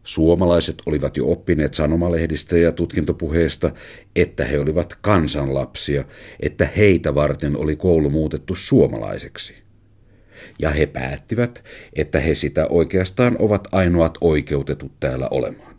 Suomalaiset 0.04 0.76
olivat 0.86 1.18
jo 1.18 1.32
oppineet 1.32 1.74
sanomalehdistä 1.74 2.58
ja 2.58 2.72
tutkintopuheesta, 2.72 3.72
että 4.16 4.46
he 4.46 4.60
olivat 4.60 4.98
kansanlapsia, 5.02 6.04
että 6.40 6.70
heitä 6.78 7.16
varten 7.16 7.58
oli 7.58 7.76
koulu 7.76 8.10
muutettu 8.10 8.56
suomalaiseksi. 8.56 9.56
Ja 10.60 10.70
he 10.70 10.86
päättivät, 10.86 11.64
että 11.96 12.20
he 12.20 12.36
sitä 12.36 12.68
oikeastaan 12.68 13.36
ovat 13.40 13.68
ainoat 13.72 14.18
oikeutetut 14.22 14.92
täällä 15.00 15.28
olemaan. 15.32 15.76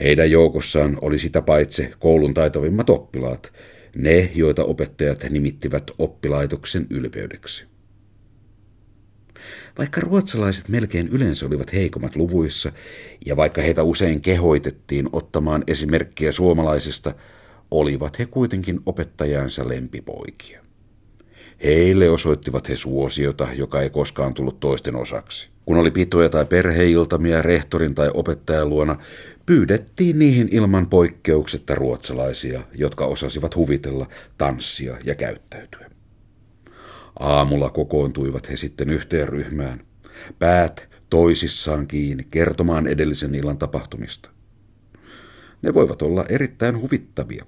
Heidän 0.00 0.30
joukossaan 0.30 0.98
oli 1.00 1.18
sitä 1.18 1.42
paitsi 1.42 1.90
koulun 1.98 2.34
taitavimmat 2.34 2.90
oppilaat, 2.90 3.52
ne, 3.96 4.30
joita 4.34 4.64
opettajat 4.64 5.24
nimittivät 5.30 5.90
oppilaitoksen 5.98 6.86
ylpeydeksi. 6.90 7.73
Vaikka 9.78 10.00
ruotsalaiset 10.00 10.68
melkein 10.68 11.08
yleensä 11.08 11.46
olivat 11.46 11.72
heikommat 11.72 12.16
luvuissa, 12.16 12.72
ja 13.26 13.36
vaikka 13.36 13.62
heitä 13.62 13.82
usein 13.82 14.20
kehoitettiin 14.20 15.08
ottamaan 15.12 15.64
esimerkkiä 15.66 16.32
suomalaisesta, 16.32 17.14
olivat 17.70 18.18
he 18.18 18.26
kuitenkin 18.26 18.80
opettajansa 18.86 19.68
lempipoikia. 19.68 20.64
Heille 21.64 22.10
osoittivat 22.10 22.68
he 22.68 22.76
suosiota, 22.76 23.48
joka 23.54 23.80
ei 23.80 23.90
koskaan 23.90 24.34
tullut 24.34 24.60
toisten 24.60 24.96
osaksi. 24.96 25.48
Kun 25.64 25.76
oli 25.76 25.90
pitoja 25.90 26.28
tai 26.28 26.44
perheiltamia 26.44 27.42
rehtorin 27.42 27.94
tai 27.94 28.10
opettajan 28.14 28.68
luona, 28.68 28.96
pyydettiin 29.46 30.18
niihin 30.18 30.48
ilman 30.50 30.88
poikkeuksetta 30.88 31.74
ruotsalaisia, 31.74 32.62
jotka 32.74 33.06
osasivat 33.06 33.56
huvitella, 33.56 34.06
tanssia 34.38 34.96
ja 35.04 35.14
käyttäytyä. 35.14 35.90
Aamulla 37.20 37.70
kokoontuivat 37.70 38.50
he 38.50 38.56
sitten 38.56 38.90
yhteen 38.90 39.28
ryhmään, 39.28 39.80
päät 40.38 40.88
toisissaan 41.10 41.86
kiinni 41.86 42.26
kertomaan 42.30 42.86
edellisen 42.86 43.34
illan 43.34 43.58
tapahtumista. 43.58 44.30
Ne 45.62 45.74
voivat 45.74 46.02
olla 46.02 46.24
erittäin 46.28 46.80
huvittavia, 46.80 47.44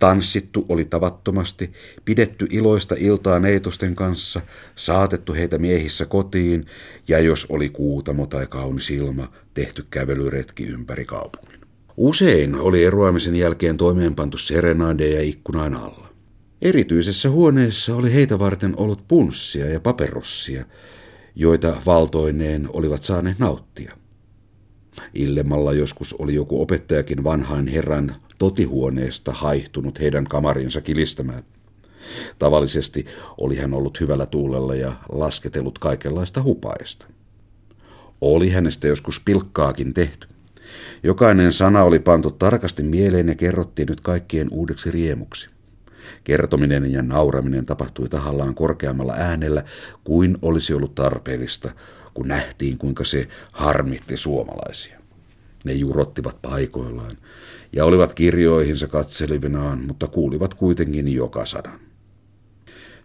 Tanssittu 0.00 0.66
oli 0.68 0.84
tavattomasti, 0.84 1.72
pidetty 2.04 2.46
iloista 2.50 2.94
iltaa 2.98 3.38
neitosten 3.38 3.94
kanssa, 3.94 4.40
saatettu 4.76 5.34
heitä 5.34 5.58
miehissä 5.58 6.06
kotiin 6.06 6.66
ja 7.08 7.18
jos 7.18 7.46
oli 7.48 7.68
kuutamo 7.68 8.26
tai 8.26 8.46
kaunis 8.46 8.90
ilma, 8.90 9.32
tehty 9.54 9.86
kävelyretki 9.90 10.64
ympäri 10.64 11.04
kaupungin. 11.04 11.60
Usein 11.96 12.54
oli 12.54 12.84
eroamisen 12.84 13.36
jälkeen 13.36 13.76
toimeenpantu 13.76 14.38
serenadeja 14.38 15.22
ikkunan 15.22 15.74
alla. 15.74 16.07
Erityisessä 16.62 17.30
huoneessa 17.30 17.96
oli 17.96 18.14
heitä 18.14 18.38
varten 18.38 18.74
ollut 18.76 19.08
punssia 19.08 19.66
ja 19.66 19.80
paperossia, 19.80 20.64
joita 21.34 21.82
valtoineen 21.86 22.68
olivat 22.72 23.02
saaneet 23.02 23.38
nauttia. 23.38 23.92
Illemmalla 25.14 25.72
joskus 25.72 26.14
oli 26.18 26.34
joku 26.34 26.62
opettajakin 26.62 27.24
vanhain 27.24 27.66
herran 27.66 28.14
totihuoneesta 28.38 29.32
haihtunut 29.32 30.00
heidän 30.00 30.24
kamarinsa 30.24 30.80
kilistämään. 30.80 31.42
Tavallisesti 32.38 33.06
oli 33.38 33.56
hän 33.56 33.74
ollut 33.74 34.00
hyvällä 34.00 34.26
tuulella 34.26 34.74
ja 34.74 34.92
lasketellut 35.12 35.78
kaikenlaista 35.78 36.42
hupaista. 36.42 37.06
Oli 38.20 38.50
hänestä 38.50 38.88
joskus 38.88 39.20
pilkkaakin 39.24 39.94
tehty. 39.94 40.28
Jokainen 41.02 41.52
sana 41.52 41.82
oli 41.82 41.98
pantu 41.98 42.30
tarkasti 42.30 42.82
mieleen 42.82 43.28
ja 43.28 43.34
kerrottiin 43.34 43.88
nyt 43.88 44.00
kaikkien 44.00 44.48
uudeksi 44.50 44.90
riemuksi. 44.90 45.50
Kertominen 46.24 46.92
ja 46.92 47.02
nauraminen 47.02 47.66
tapahtui 47.66 48.08
tahallaan 48.08 48.54
korkeammalla 48.54 49.14
äänellä 49.14 49.64
kuin 50.04 50.38
olisi 50.42 50.74
ollut 50.74 50.94
tarpeellista, 50.94 51.70
kun 52.14 52.28
nähtiin 52.28 52.78
kuinka 52.78 53.04
se 53.04 53.28
harmitti 53.52 54.16
suomalaisia. 54.16 54.98
Ne 55.64 55.72
jurottivat 55.72 56.42
paikoillaan 56.42 57.16
ja 57.72 57.84
olivat 57.84 58.14
kirjoihinsa 58.14 58.86
katselivinaan, 58.86 59.78
mutta 59.86 60.06
kuulivat 60.06 60.54
kuitenkin 60.54 61.08
joka 61.08 61.46
sanan. 61.46 61.80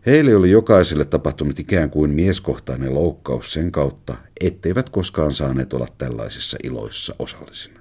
Heille 0.06 0.36
oli 0.36 0.52
jokaiselle 0.52 1.06
tapahtunut 1.06 1.60
ikään 1.60 1.90
kuin 1.90 2.12
mieskohtainen 2.12 2.94
loukkaus 2.94 3.54
sen 3.54 3.72
kautta, 3.72 4.16
etteivät 4.42 4.90
koskaan 4.90 5.32
saaneet 5.32 5.74
olla 5.74 5.88
tällaisissa 5.98 6.58
iloissa 6.64 7.16
osallisina. 7.20 7.80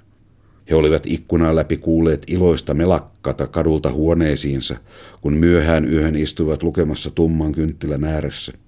He 0.70 0.74
olivat 0.74 1.02
ikkunan 1.06 1.56
läpi 1.56 1.76
kuulleet 1.76 2.22
iloista 2.26 2.74
melakkata 2.74 3.46
kadulta 3.46 3.92
huoneisiinsa, 3.92 4.76
kun 5.20 5.34
myöhään 5.34 5.92
yöhön 5.92 6.16
istuivat 6.16 6.62
lukemassa 6.62 7.10
tumman 7.10 7.52
kynttilän 7.52 8.04
ääressä– 8.04 8.52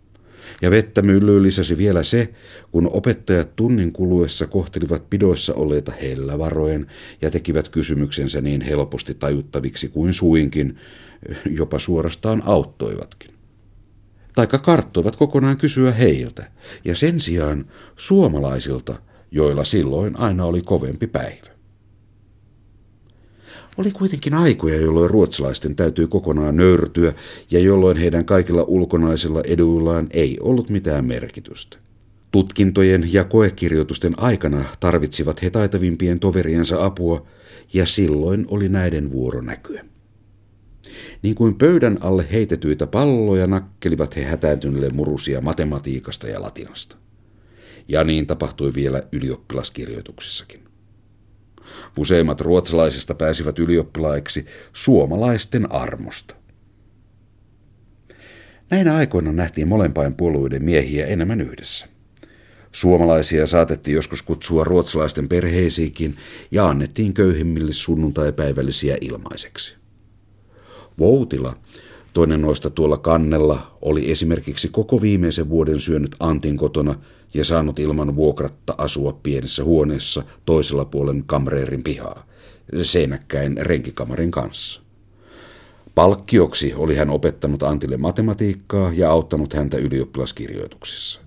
ja 0.62 0.70
vettä 0.70 1.02
myllyyn 1.02 1.42
lisäsi 1.42 1.78
vielä 1.78 2.02
se, 2.02 2.34
kun 2.70 2.90
opettajat 2.92 3.56
tunnin 3.56 3.92
kuluessa 3.92 4.46
kohtelivat 4.46 5.10
pidoissa 5.10 5.54
olleita 5.54 5.92
hellävaroen 6.02 6.86
ja 7.22 7.30
tekivät 7.30 7.68
kysymyksensä 7.68 8.40
niin 8.40 8.60
helposti 8.60 9.14
tajuttaviksi 9.14 9.88
kuin 9.88 10.12
suinkin, 10.12 10.76
jopa 11.50 11.78
suorastaan 11.78 12.42
auttoivatkin. 12.46 13.30
Taikka 14.34 14.58
karttoivat 14.58 15.16
kokonaan 15.16 15.56
kysyä 15.56 15.92
heiltä, 15.92 16.50
ja 16.84 16.96
sen 16.96 17.20
sijaan 17.20 17.64
suomalaisilta, 17.96 18.94
joilla 19.30 19.64
silloin 19.64 20.18
aina 20.18 20.44
oli 20.44 20.62
kovempi 20.62 21.06
päivä. 21.06 21.53
Oli 23.76 23.90
kuitenkin 23.90 24.34
aikoja, 24.34 24.80
jolloin 24.80 25.10
ruotsalaisten 25.10 25.76
täytyy 25.76 26.06
kokonaan 26.06 26.56
nöyrtyä 26.56 27.12
ja 27.50 27.58
jolloin 27.58 27.96
heidän 27.96 28.24
kaikilla 28.24 28.62
ulkonaisilla 28.62 29.40
eduillaan 29.44 30.06
ei 30.10 30.38
ollut 30.40 30.70
mitään 30.70 31.04
merkitystä. 31.04 31.78
Tutkintojen 32.30 33.12
ja 33.12 33.24
koekirjoitusten 33.24 34.18
aikana 34.18 34.64
tarvitsivat 34.80 35.42
he 35.42 35.50
taitavimpien 35.50 36.20
toveriensa 36.20 36.84
apua 36.84 37.26
ja 37.72 37.86
silloin 37.86 38.44
oli 38.48 38.68
näiden 38.68 39.12
vuoro 39.12 39.42
näkyä. 39.42 39.84
Niin 41.22 41.34
kuin 41.34 41.54
pöydän 41.54 41.98
alle 42.00 42.26
heitetyitä 42.32 42.86
palloja 42.86 43.46
nakkelivat 43.46 44.16
he 44.16 44.24
hätääntyneille 44.24 44.90
murusia 44.90 45.40
matematiikasta 45.40 46.28
ja 46.28 46.42
latinasta. 46.42 46.96
Ja 47.88 48.04
niin 48.04 48.26
tapahtui 48.26 48.74
vielä 48.74 49.02
ylioppilaskirjoituksissakin. 49.12 50.63
Useimmat 51.96 52.40
ruotsalaisista 52.40 53.14
pääsivät 53.14 53.58
ylioppilaiksi 53.58 54.46
suomalaisten 54.72 55.72
armosta. 55.72 56.34
Näinä 58.70 58.96
aikoina 58.96 59.32
nähtiin 59.32 59.68
molempain 59.68 60.14
puolueiden 60.14 60.64
miehiä 60.64 61.06
enemmän 61.06 61.40
yhdessä. 61.40 61.86
Suomalaisia 62.72 63.46
saatettiin 63.46 63.94
joskus 63.94 64.22
kutsua 64.22 64.64
ruotsalaisten 64.64 65.28
perheisiinkin 65.28 66.16
ja 66.50 66.66
annettiin 66.66 67.14
köyhimmille 67.14 67.72
sunnuntai-päivällisiä 67.72 68.96
ilmaiseksi. 69.00 69.76
Voutila, 70.98 71.56
toinen 72.14 72.42
noista 72.42 72.70
tuolla 72.70 72.96
kannella, 72.96 73.76
oli 73.82 74.10
esimerkiksi 74.10 74.68
koko 74.68 75.00
viimeisen 75.00 75.48
vuoden 75.48 75.80
syönyt 75.80 76.16
Antin 76.20 76.56
kotona 76.56 76.94
ja 77.34 77.44
saanut 77.44 77.78
ilman 77.78 78.16
vuokratta 78.16 78.74
asua 78.78 79.20
pienessä 79.22 79.64
huoneessa 79.64 80.22
toisella 80.44 80.84
puolen 80.84 81.24
kamreerin 81.26 81.82
pihaa, 81.82 82.26
seinäkkäin 82.82 83.56
renkikamarin 83.60 84.30
kanssa. 84.30 84.80
Palkkioksi 85.94 86.74
oli 86.74 86.96
hän 86.96 87.10
opettanut 87.10 87.62
Antille 87.62 87.96
matematiikkaa 87.96 88.92
ja 88.92 89.10
auttanut 89.10 89.52
häntä 89.52 89.76
ylioppilaskirjoituksissa. 89.76 91.20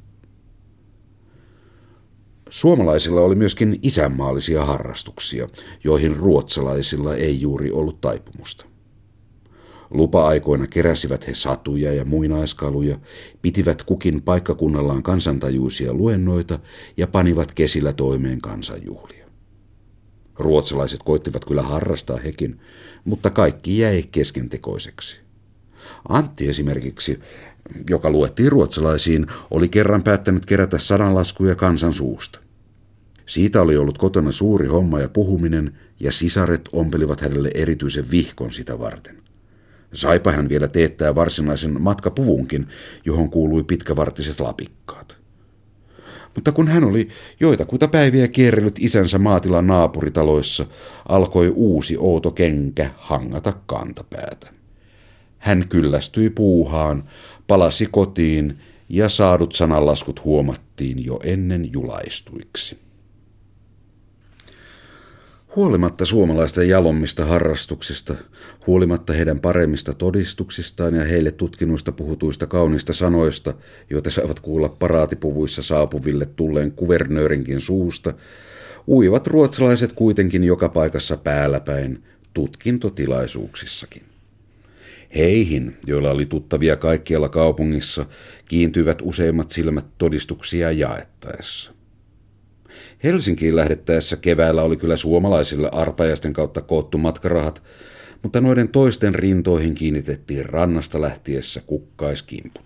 Suomalaisilla 2.49 3.21
oli 3.21 3.35
myöskin 3.35 3.79
isänmaallisia 3.81 4.65
harrastuksia, 4.65 5.49
joihin 5.83 6.15
ruotsalaisilla 6.15 7.15
ei 7.15 7.41
juuri 7.41 7.71
ollut 7.71 8.01
taipumusta. 8.01 8.66
Lupa-aikoina 9.89 10.67
keräsivät 10.67 11.27
he 11.27 11.33
satuja 11.33 11.93
ja 11.93 12.05
muinaiskaluja, 12.05 12.99
pitivät 13.41 13.83
kukin 13.83 14.21
paikkakunnallaan 14.21 15.03
kansantajuisia 15.03 15.93
luennoita 15.93 16.59
ja 16.97 17.07
panivat 17.07 17.53
kesillä 17.53 17.93
toimeen 17.93 18.41
kansanjuhlia. 18.41 19.27
Ruotsalaiset 20.39 21.03
koittivat 21.03 21.45
kyllä 21.45 21.61
harrastaa 21.61 22.17
hekin, 22.17 22.59
mutta 23.05 23.29
kaikki 23.29 23.77
jäi 23.77 24.03
keskentekoiseksi. 24.11 25.21
Antti 26.09 26.49
esimerkiksi, 26.49 27.19
joka 27.89 28.09
luettiin 28.09 28.51
ruotsalaisiin, 28.51 29.27
oli 29.51 29.69
kerran 29.69 30.03
päättänyt 30.03 30.45
kerätä 30.45 30.77
sananlaskuja 30.77 31.55
kansan 31.55 31.93
suusta. 31.93 32.39
Siitä 33.25 33.61
oli 33.61 33.77
ollut 33.77 33.97
kotona 33.97 34.31
suuri 34.31 34.67
homma 34.67 34.99
ja 34.99 35.09
puhuminen, 35.09 35.77
ja 35.99 36.11
sisaret 36.11 36.69
ompelivat 36.71 37.21
hänelle 37.21 37.51
erityisen 37.53 38.11
vihkon 38.11 38.53
sitä 38.53 38.79
varten. 38.79 39.26
Saipa 39.97 40.31
hän 40.31 40.49
vielä 40.49 40.67
teettää 40.67 41.15
varsinaisen 41.15 41.81
matkapuvunkin, 41.81 42.67
johon 43.05 43.29
kuului 43.29 43.63
pitkävartiset 43.63 44.39
lapikkaat. 44.39 45.17
Mutta 46.35 46.51
kun 46.51 46.67
hän 46.67 46.83
oli 46.83 47.09
joitakuita 47.39 47.87
päiviä 47.87 48.27
kierrellyt 48.27 48.79
isänsä 48.79 49.17
maatilan 49.17 49.67
naapuritaloissa, 49.67 50.65
alkoi 51.09 51.53
uusi 51.55 51.97
outo 51.99 52.31
kenkä 52.31 52.89
hangata 52.97 53.53
kantapäätä. 53.65 54.47
Hän 55.37 55.65
kyllästyi 55.69 56.29
puuhaan, 56.29 57.03
palasi 57.47 57.87
kotiin 57.91 58.59
ja 58.89 59.09
saadut 59.09 59.55
sananlaskut 59.55 60.23
huomattiin 60.23 61.05
jo 61.05 61.19
ennen 61.23 61.69
julaistuiksi. 61.73 62.86
Huolimatta 65.57 66.05
suomalaisten 66.05 66.69
jalommista 66.69 67.25
harrastuksista, 67.25 68.15
huolimatta 68.67 69.13
heidän 69.13 69.39
paremmista 69.39 69.93
todistuksistaan 69.93 70.95
ja 70.95 71.05
heille 71.05 71.31
tutkinuista 71.31 71.91
puhutuista 71.91 72.47
kauniista 72.47 72.93
sanoista, 72.93 73.53
joita 73.89 74.09
saivat 74.09 74.39
kuulla 74.39 74.69
paraatipuvuissa 74.69 75.61
saapuville 75.61 76.25
tulleen 76.25 76.71
kuvernöörinkin 76.71 77.61
suusta, 77.61 78.13
uivat 78.87 79.27
ruotsalaiset 79.27 79.93
kuitenkin 79.93 80.43
joka 80.43 80.69
paikassa 80.69 81.17
päälläpäin, 81.17 82.03
tutkintotilaisuuksissakin. 82.33 84.03
Heihin, 85.15 85.77
joilla 85.87 86.11
oli 86.11 86.25
tuttavia 86.25 86.75
kaikkialla 86.75 87.29
kaupungissa, 87.29 88.05
kiintyivät 88.47 88.97
useimmat 89.01 89.51
silmät 89.51 89.85
todistuksia 89.97 90.71
jaettaessa. 90.71 91.76
Helsinkiin 93.03 93.55
lähdettäessä 93.55 94.15
keväällä 94.15 94.61
oli 94.63 94.77
kyllä 94.77 94.97
suomalaisille 94.97 95.69
arpajaisten 95.71 96.33
kautta 96.33 96.61
koottu 96.61 96.97
matkarahat, 96.97 97.63
mutta 98.23 98.41
noiden 98.41 98.69
toisten 98.69 99.15
rintoihin 99.15 99.75
kiinnitettiin 99.75 100.45
rannasta 100.45 101.01
lähtiessä 101.01 101.61
kukkaiskimput. 101.65 102.65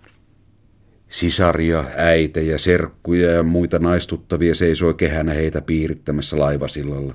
Sisaria, 1.08 1.84
äitejä, 1.96 2.58
serkkuja 2.58 3.30
ja 3.30 3.42
muita 3.42 3.78
naistuttavia 3.78 4.54
seisoi 4.54 4.94
kehänä 4.94 5.32
heitä 5.32 5.60
piirittämässä 5.60 6.38
laivasillalla. 6.38 7.14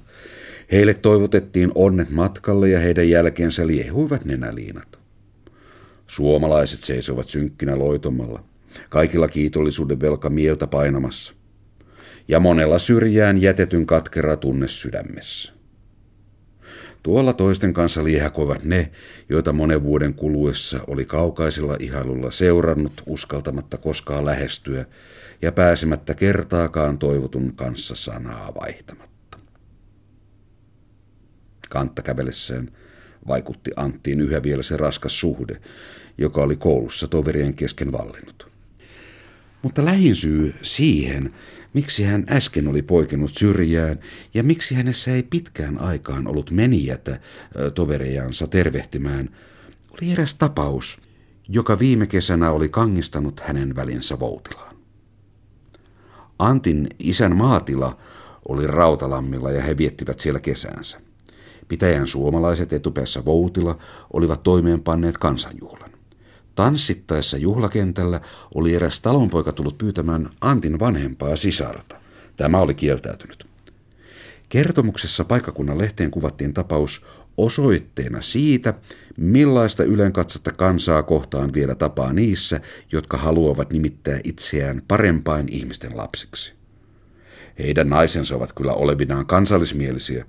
Heille 0.72 0.94
toivotettiin 0.94 1.72
onnet 1.76 2.10
matkalle 2.10 2.70
ja 2.70 2.80
heidän 2.80 3.10
jälkeensä 3.10 3.68
liehuivat 3.68 4.26
nenäliinat. 4.26 5.00
Suomalaiset 6.08 6.80
seisoivat 6.80 7.30
synkkynä 7.30 7.80
loitomalla, 7.80 8.44
kaikilla 8.90 9.28
kiitollisuuden 9.28 10.02
velka 10.02 10.30
mieltä 10.30 10.68
painamassa 10.68 11.37
ja 12.28 12.40
monella 12.40 12.80
syrjään 12.80 13.42
jätetyn 13.42 13.86
katkera 13.86 14.38
tunne 14.38 14.68
sydämessä. 14.68 15.54
Tuolla 17.04 17.34
toisten 17.34 17.74
kanssa 17.74 18.04
liehakoivat 18.04 18.64
ne, 18.64 18.92
joita 19.30 19.54
monen 19.54 19.84
vuoden 19.84 20.14
kuluessa 20.14 20.80
oli 20.88 21.06
kaukaisella 21.06 21.76
ihailulla 21.80 22.32
seurannut 22.32 23.04
uskaltamatta 23.06 23.78
koskaan 23.78 24.26
lähestyä 24.26 24.86
ja 25.42 25.52
pääsemättä 25.52 26.16
kertaakaan 26.16 26.98
toivotun 26.98 27.56
kanssa 27.56 27.96
sanaa 27.96 28.56
vaihtamatta. 28.56 29.40
Kantta 31.70 32.02
kävellessään 32.02 32.72
vaikutti 33.28 33.72
Anttiin 33.76 34.22
yhä 34.22 34.44
vielä 34.44 34.64
se 34.64 34.78
raskas 34.78 35.20
suhde, 35.20 35.62
joka 36.18 36.42
oli 36.42 36.56
koulussa 36.56 37.08
toverien 37.08 37.54
kesken 37.54 37.92
vallinnut. 37.92 38.52
Mutta 39.62 39.86
lähin 39.86 40.16
syy 40.16 40.56
siihen, 40.62 41.34
miksi 41.74 42.04
hän 42.04 42.26
äsken 42.30 42.68
oli 42.68 42.82
poikinut 42.82 43.32
syrjään 43.34 44.00
ja 44.34 44.44
miksi 44.44 44.76
hänessä 44.76 45.12
ei 45.12 45.24
pitkään 45.24 45.78
aikaan 45.78 46.28
ollut 46.28 46.52
menijätä 46.52 47.20
toverejansa 47.76 48.48
tervehtimään, 48.48 49.30
oli 49.92 50.12
eräs 50.12 50.36
tapaus, 50.36 50.98
joka 51.50 51.80
viime 51.80 52.08
kesänä 52.08 52.52
oli 52.52 52.70
kangistanut 52.70 53.40
hänen 53.40 53.76
välinsä 53.76 54.20
Voutilaan. 54.20 54.76
Antin 56.40 56.88
isän 57.00 57.36
maatila 57.36 57.98
oli 58.48 58.68
Rautalammilla 58.68 59.52
ja 59.52 59.62
he 59.62 59.78
viettivät 59.78 60.20
siellä 60.20 60.40
kesänsä. 60.40 61.02
Pitäjän 61.68 62.08
suomalaiset 62.08 62.74
etupäässä 62.74 63.26
Voutila 63.26 63.78
olivat 64.14 64.44
toimeenpanneet 64.44 65.18
kansanjuhlan. 65.18 65.87
Tanssittaessa 66.58 67.38
juhlakentällä 67.38 68.22
oli 68.56 68.76
eräs 68.76 69.02
talonpoika 69.02 69.52
tullut 69.52 69.78
pyytämään 69.78 70.30
Antin 70.42 70.80
vanhempaa 70.80 71.36
sisarta. 71.36 71.96
Tämä 72.36 72.60
oli 72.60 72.74
kieltäytynyt. 72.74 73.48
Kertomuksessa 74.50 75.26
paikkakunnan 75.26 75.78
lehteen 75.78 76.12
kuvattiin 76.12 76.54
tapaus 76.54 77.06
osoitteena 77.38 78.22
siitä, 78.22 78.74
millaista 79.18 79.84
ylenkatsotta 79.84 80.52
kansaa 80.52 81.04
kohtaan 81.04 81.54
vielä 81.54 81.76
tapaa 81.76 82.14
niissä, 82.14 82.62
jotka 82.92 83.18
haluavat 83.18 83.72
nimittää 83.74 84.20
itseään 84.24 84.82
parempain 84.88 85.46
ihmisten 85.52 85.98
lapsiksi. 85.98 86.57
Heidän 87.60 87.90
naisensa 87.90 88.36
ovat 88.36 88.54
kyllä 88.54 88.74
olevinaan 88.74 89.26
kansallismielisiä, 89.26 90.26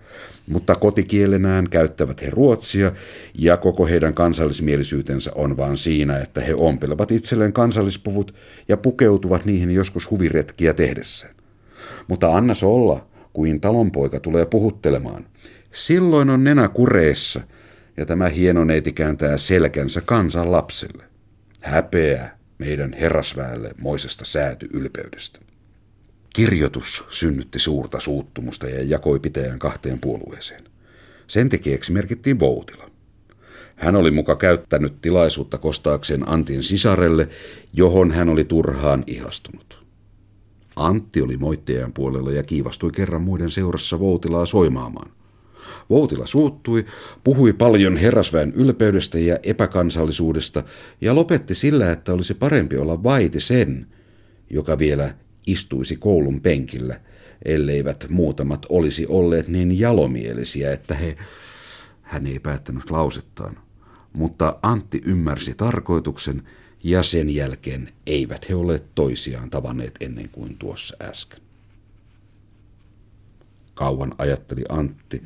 mutta 0.49 0.75
kotikielenään 0.75 1.71
käyttävät 1.71 2.23
he 2.23 2.31
ruotsia 2.31 2.93
ja 3.39 3.57
koko 3.57 3.87
heidän 3.87 4.15
kansallismielisyytensä 4.15 5.31
on 5.35 5.57
vaan 5.57 5.77
siinä, 5.77 6.19
että 6.19 6.41
he 6.41 6.55
ompelevat 6.55 7.11
itselleen 7.11 7.53
kansallispuvut 7.53 8.35
ja 8.69 8.77
pukeutuvat 8.77 9.45
niihin 9.45 9.71
joskus 9.71 10.11
huviretkiä 10.11 10.75
tehdessään. 10.75 11.35
Mutta 12.09 12.37
annas 12.37 12.63
olla, 12.63 13.07
kuin 13.33 13.61
talonpoika 13.61 14.21
tulee 14.21 14.47
puhuttelemaan. 14.47 15.27
Silloin 15.73 16.31
on 16.31 16.45
nenä 16.45 16.69
kureessa 16.69 17.41
ja 17.97 18.07
tämä 18.07 18.29
hieno 18.29 18.65
neiti 18.65 18.93
kääntää 18.93 19.39
selkänsä 19.39 20.01
kansan 20.01 20.53
lapsille. 20.53 21.05
Häpeä 21.61 22.31
meidän 22.59 22.93
herrasväelle 22.93 23.71
moisesta 23.79 24.25
sääty 24.25 24.69
ylpeydestä. 24.73 25.41
Kirjoitus 26.39 27.05
synnytti 27.09 27.59
suurta 27.59 28.01
suuttumusta 28.01 28.69
ja 28.69 28.83
jakoi 28.83 29.21
pitäjän 29.21 29.59
kahteen 29.59 30.01
puolueeseen. 30.01 30.65
Sen 31.27 31.49
tekijäksi 31.49 31.93
merkittiin 31.93 32.41
Voutila. 32.41 32.91
Hän 33.77 33.97
oli 33.97 34.11
muka 34.11 34.37
käyttänyt 34.37 35.01
tilaisuutta 35.01 35.59
kostaakseen 35.59 36.29
Antin 36.29 36.63
sisarelle, 36.63 37.29
johon 37.73 38.11
hän 38.11 38.29
oli 38.29 38.45
turhaan 38.45 39.05
ihastunut. 39.07 39.85
Antti 40.77 41.23
oli 41.23 41.37
moittajan 41.37 41.93
puolella 41.93 42.33
ja 42.33 42.43
kiivastui 42.43 42.91
kerran 42.91 43.23
muiden 43.23 43.51
seurassa 43.51 44.01
Voutilaa 44.01 44.47
soimaamaan. 44.47 45.11
Voutila 45.91 46.27
suuttui, 46.27 46.87
puhui 47.25 47.53
paljon 47.53 47.97
herrasväen 47.97 48.53
ylpeydestä 48.53 49.19
ja 49.19 49.39
epäkansallisuudesta 49.43 50.63
ja 51.01 51.15
lopetti 51.15 51.55
sillä, 51.55 51.91
että 51.91 52.13
olisi 52.13 52.35
parempi 52.35 52.77
olla 52.77 53.03
vaiti 53.03 53.41
sen, 53.41 53.87
joka 54.51 54.79
vielä 54.79 55.15
istuisi 55.51 55.97
koulun 55.97 56.41
penkillä, 56.41 57.01
elleivät 57.45 58.07
muutamat 58.11 58.67
olisi 58.69 59.07
olleet 59.09 59.49
niin 59.49 59.79
jalomielisiä, 59.79 60.73
että 60.73 60.95
he... 60.95 61.17
Hän 62.03 62.27
ei 62.27 62.39
päättänyt 62.39 62.91
lausettaan, 62.91 63.59
mutta 64.13 64.59
Antti 64.63 65.01
ymmärsi 65.05 65.55
tarkoituksen 65.55 66.43
ja 66.85 67.03
sen 67.03 67.31
jälkeen 67.31 67.93
eivät 68.07 68.49
he 68.49 68.55
ole 68.55 68.83
toisiaan 68.95 69.51
tavanneet 69.51 69.95
ennen 70.01 70.29
kuin 70.29 70.57
tuossa 70.59 70.97
äsken. 71.03 71.41
Kauan 73.75 74.15
ajatteli 74.19 74.65
Antti, 74.69 75.23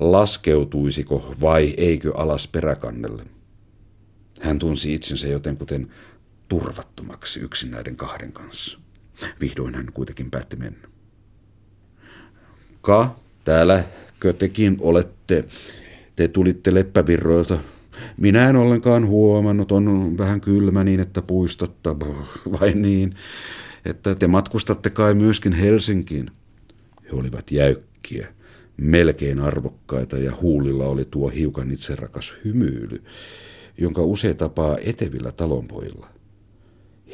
laskeutuisiko 0.00 1.34
vai 1.40 1.74
eikö 1.76 2.12
alas 2.16 2.48
peräkannelle. 2.48 3.26
Hän 4.40 4.58
tunsi 4.58 4.94
itsensä 4.94 5.28
jotenkuten 5.28 5.92
turvattomaksi 6.48 7.40
yksin 7.40 7.70
näiden 7.70 7.96
kahden 7.96 8.32
kanssa. 8.32 8.78
Vihdoin 9.40 9.74
hän 9.74 9.86
kuitenkin 9.94 10.30
päätti 10.30 10.56
mennä. 10.56 10.88
Ka, 12.82 13.16
täällä 13.44 13.84
tekin 14.38 14.76
olette. 14.80 15.44
Te 16.16 16.28
tulitte 16.28 16.74
leppävirroilta. 16.74 17.58
Minä 18.16 18.48
en 18.48 18.56
ollenkaan 18.56 19.06
huomannut, 19.06 19.72
on 19.72 20.14
vähän 20.18 20.40
kylmä 20.40 20.84
niin, 20.84 21.00
että 21.00 21.22
puistotta, 21.22 21.96
vai 22.60 22.74
niin, 22.74 23.14
että 23.84 24.14
te 24.14 24.26
matkustatte 24.26 24.90
kai 24.90 25.14
myöskin 25.14 25.52
Helsinkiin. 25.52 26.30
He 27.04 27.10
olivat 27.12 27.50
jäykkiä, 27.50 28.28
melkein 28.76 29.40
arvokkaita 29.40 30.18
ja 30.18 30.32
huulilla 30.40 30.86
oli 30.86 31.04
tuo 31.04 31.28
hiukan 31.28 31.70
itserakas 31.70 32.34
hymyily, 32.44 33.02
jonka 33.78 34.02
usein 34.02 34.36
tapaa 34.36 34.76
etevillä 34.78 35.32
talonpojilla. 35.32 36.15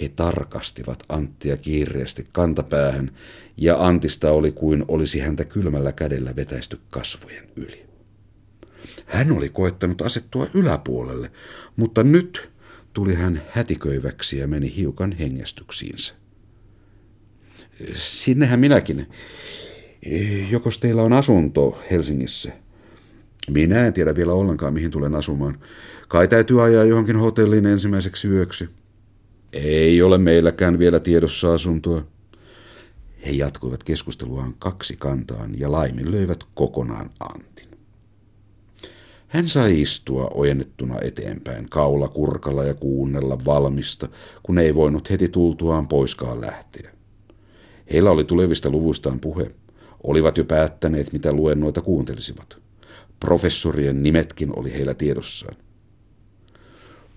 He 0.01 0.09
tarkastivat 0.09 1.03
Anttia 1.09 1.57
kiireesti 1.57 2.27
kantapäähän, 2.33 3.11
ja 3.57 3.87
Antista 3.87 4.31
oli 4.31 4.53
kuin 4.53 4.85
olisi 4.89 5.21
häntä 5.21 5.45
kylmällä 5.45 5.93
kädellä 5.93 6.37
vetäisty 6.37 6.79
kasvojen 6.91 7.45
yli. 7.57 7.87
Hän 9.07 9.33
oli 9.33 9.49
koettanut 9.49 10.03
asettua 10.03 10.47
yläpuolelle, 10.55 11.31
mutta 11.77 12.03
nyt 12.03 12.51
tuli 12.93 13.15
hän 13.15 13.43
hätiköiväksi 13.49 14.39
ja 14.39 14.49
meni 14.49 14.77
hiukan 14.77 15.13
hengästyksiinsä. 15.13 16.15
Sinnehän 17.97 18.61
minäkin. 18.61 19.07
Jokos 20.51 20.79
teillä 20.79 21.03
on 21.03 21.13
asunto 21.13 21.83
Helsingissä? 21.91 22.53
Minä 23.51 23.87
en 23.87 23.93
tiedä 23.93 24.17
vielä 24.17 24.33
ollenkaan, 24.33 24.75
mihin 24.75 24.91
tulen 24.91 25.15
asumaan. 25.15 25.59
Kai 26.09 26.29
täytyy 26.29 26.65
ajaa 26.65 26.85
johonkin 26.85 27.17
hotelliin 27.17 27.67
ensimmäiseksi 27.67 28.29
yöksi. 28.29 28.69
Ei 29.53 30.03
ole 30.03 30.19
meilläkään 30.19 30.79
vielä 30.79 31.01
tiedossa 31.01 31.55
asuntoa. 31.55 32.05
He 33.27 33.31
jatkoivat 33.31 33.85
keskusteluaan 33.85 34.55
kaksi 34.59 34.97
kantaan 34.97 35.59
ja 35.59 35.73
laiminlöivät 35.73 36.45
kokonaan 36.55 37.11
Antin. 37.21 37.69
Hän 39.29 39.49
sai 39.49 39.81
istua 39.81 40.31
ojennettuna 40.35 40.99
eteenpäin 41.01 41.69
kaula 41.69 42.09
kurkalla 42.09 42.65
ja 42.65 42.75
kuunnella 42.75 43.45
valmista, 43.45 44.09
kun 44.43 44.59
ei 44.59 44.75
voinut 44.75 45.11
heti 45.11 45.29
tultuaan 45.29 45.89
poiskaan 45.89 46.41
lähteä. 46.41 46.91
Heillä 47.93 48.11
oli 48.11 48.25
tulevista 48.25 48.71
luvuistaan 48.71 49.21
puhe. 49.21 49.51
Olivat 50.03 50.39
jo 50.39 50.45
päättäneet, 50.45 51.13
mitä 51.13 51.33
luennoita 51.33 51.81
kuuntelisivat. 51.81 52.59
Professorien 53.21 54.03
nimetkin 54.03 54.59
oli 54.59 54.73
heillä 54.73 54.95
tiedossaan. 54.95 55.57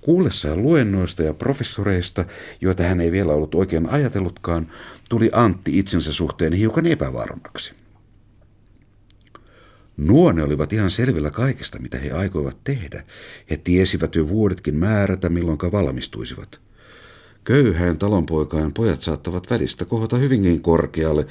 Kuullessaan 0.06 0.64
luennoista 0.64 1.24
ja 1.24 1.34
professoreista, 1.34 2.26
joita 2.62 2.84
hän 2.84 3.02
ei 3.02 3.12
vielä 3.12 3.34
ollut 3.34 3.56
oikein 3.56 3.90
ajatellutkaan, 3.90 4.68
tuli 5.10 5.30
Antti 5.34 5.80
itsensä 5.80 6.14
suhteen 6.14 6.54
hiukan 6.54 6.86
epävarmaksi. 6.86 7.74
Nuo 9.98 10.32
ne 10.32 10.44
olivat 10.44 10.74
ihan 10.74 10.92
selvillä 10.92 11.32
kaikesta, 11.32 11.80
mitä 11.80 11.98
he 11.98 12.12
aikoivat 12.12 12.58
tehdä. 12.64 13.04
He 13.50 13.58
tiesivät 13.58 14.16
jo 14.16 14.28
vuodetkin 14.28 14.76
määrätä, 14.76 15.30
milloin 15.30 15.58
valmistuisivat. 15.72 16.60
Köyhään 17.44 17.98
talonpoikaan 17.98 18.74
pojat 18.74 19.02
saattavat 19.02 19.50
välistä 19.50 19.86
kohota 19.86 20.18
hyvinkin 20.18 20.62
korkealle, 20.62 21.26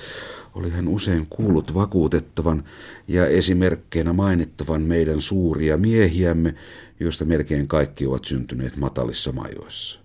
oli 0.55 0.70
hän 0.70 0.89
usein 0.89 1.27
kuullut 1.31 1.75
vakuutettavan 1.75 2.64
ja 3.09 3.27
esimerkkeinä 3.27 4.12
mainittavan 4.12 4.83
meidän 4.83 5.20
suuria 5.20 5.77
miehiämme, 5.77 6.55
joista 7.01 7.24
melkein 7.24 7.68
kaikki 7.68 8.07
ovat 8.07 8.24
syntyneet 8.24 8.76
matalissa 8.76 9.32
majoissa. 9.32 10.01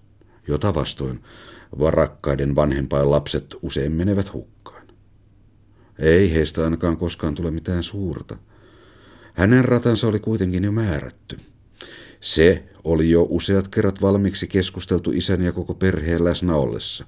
Jota 0.48 0.74
vastoin 0.74 1.24
varakkaiden 1.80 2.56
vanhempain 2.56 3.12
lapset 3.12 3.56
usein 3.62 3.92
menevät 3.92 4.34
hukkaan. 4.34 4.88
Ei 6.00 6.34
heistä 6.34 6.64
ainakaan 6.64 6.98
koskaan 6.98 7.36
tule 7.36 7.52
mitään 7.52 7.84
suurta. 7.84 8.38
Hänen 9.34 9.66
ratansa 9.66 10.08
oli 10.08 10.20
kuitenkin 10.20 10.64
jo 10.64 10.72
määrätty. 10.72 11.40
Se 12.22 12.64
oli 12.84 13.10
jo 13.10 13.28
useat 13.30 13.68
kerrat 13.68 14.02
valmiiksi 14.02 14.48
keskusteltu 14.48 15.12
isän 15.12 15.42
ja 15.42 15.52
koko 15.52 15.74
perheen 15.74 16.24
läsnä 16.24 16.56
ollessa, 16.56 17.06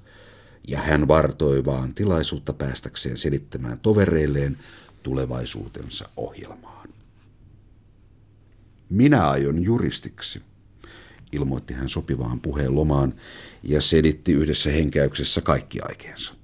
ja 0.68 0.78
hän 0.78 1.08
vartoi 1.08 1.64
vaan 1.64 1.94
tilaisuutta 1.94 2.52
päästäkseen 2.52 3.16
selittämään 3.16 3.78
tovereilleen 3.78 4.56
tulevaisuutensa 5.02 6.08
ohjelmaan. 6.16 6.81
Minä 8.92 9.30
aion 9.30 9.64
juristiksi, 9.64 10.42
ilmoitti 11.32 11.74
hän 11.74 11.88
sopivaan 11.88 12.40
puheen 12.40 12.74
lomaan 12.74 13.14
ja 13.62 13.80
selitti 13.80 14.32
yhdessä 14.32 14.70
henkäyksessä 14.70 15.40
kaikki 15.40 15.80
aikeensa. 15.80 16.34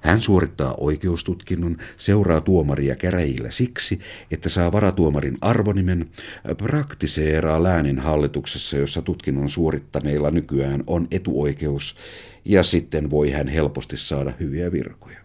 Hän 0.00 0.20
suorittaa 0.20 0.74
oikeustutkinnon, 0.78 1.76
seuraa 1.96 2.40
tuomaria 2.40 2.96
käräjillä 2.96 3.50
siksi, 3.50 4.00
että 4.30 4.48
saa 4.48 4.72
varatuomarin 4.72 5.38
arvonimen, 5.40 6.10
praktiseeraa 6.58 7.62
läänin 7.62 7.98
hallituksessa, 7.98 8.76
jossa 8.76 9.02
tutkinnon 9.02 9.48
suorittaneilla 9.48 10.30
nykyään 10.30 10.84
on 10.86 11.08
etuoikeus, 11.10 11.96
ja 12.44 12.62
sitten 12.62 13.10
voi 13.10 13.30
hän 13.30 13.48
helposti 13.48 13.96
saada 13.96 14.32
hyviä 14.40 14.72
virkoja. 14.72 15.18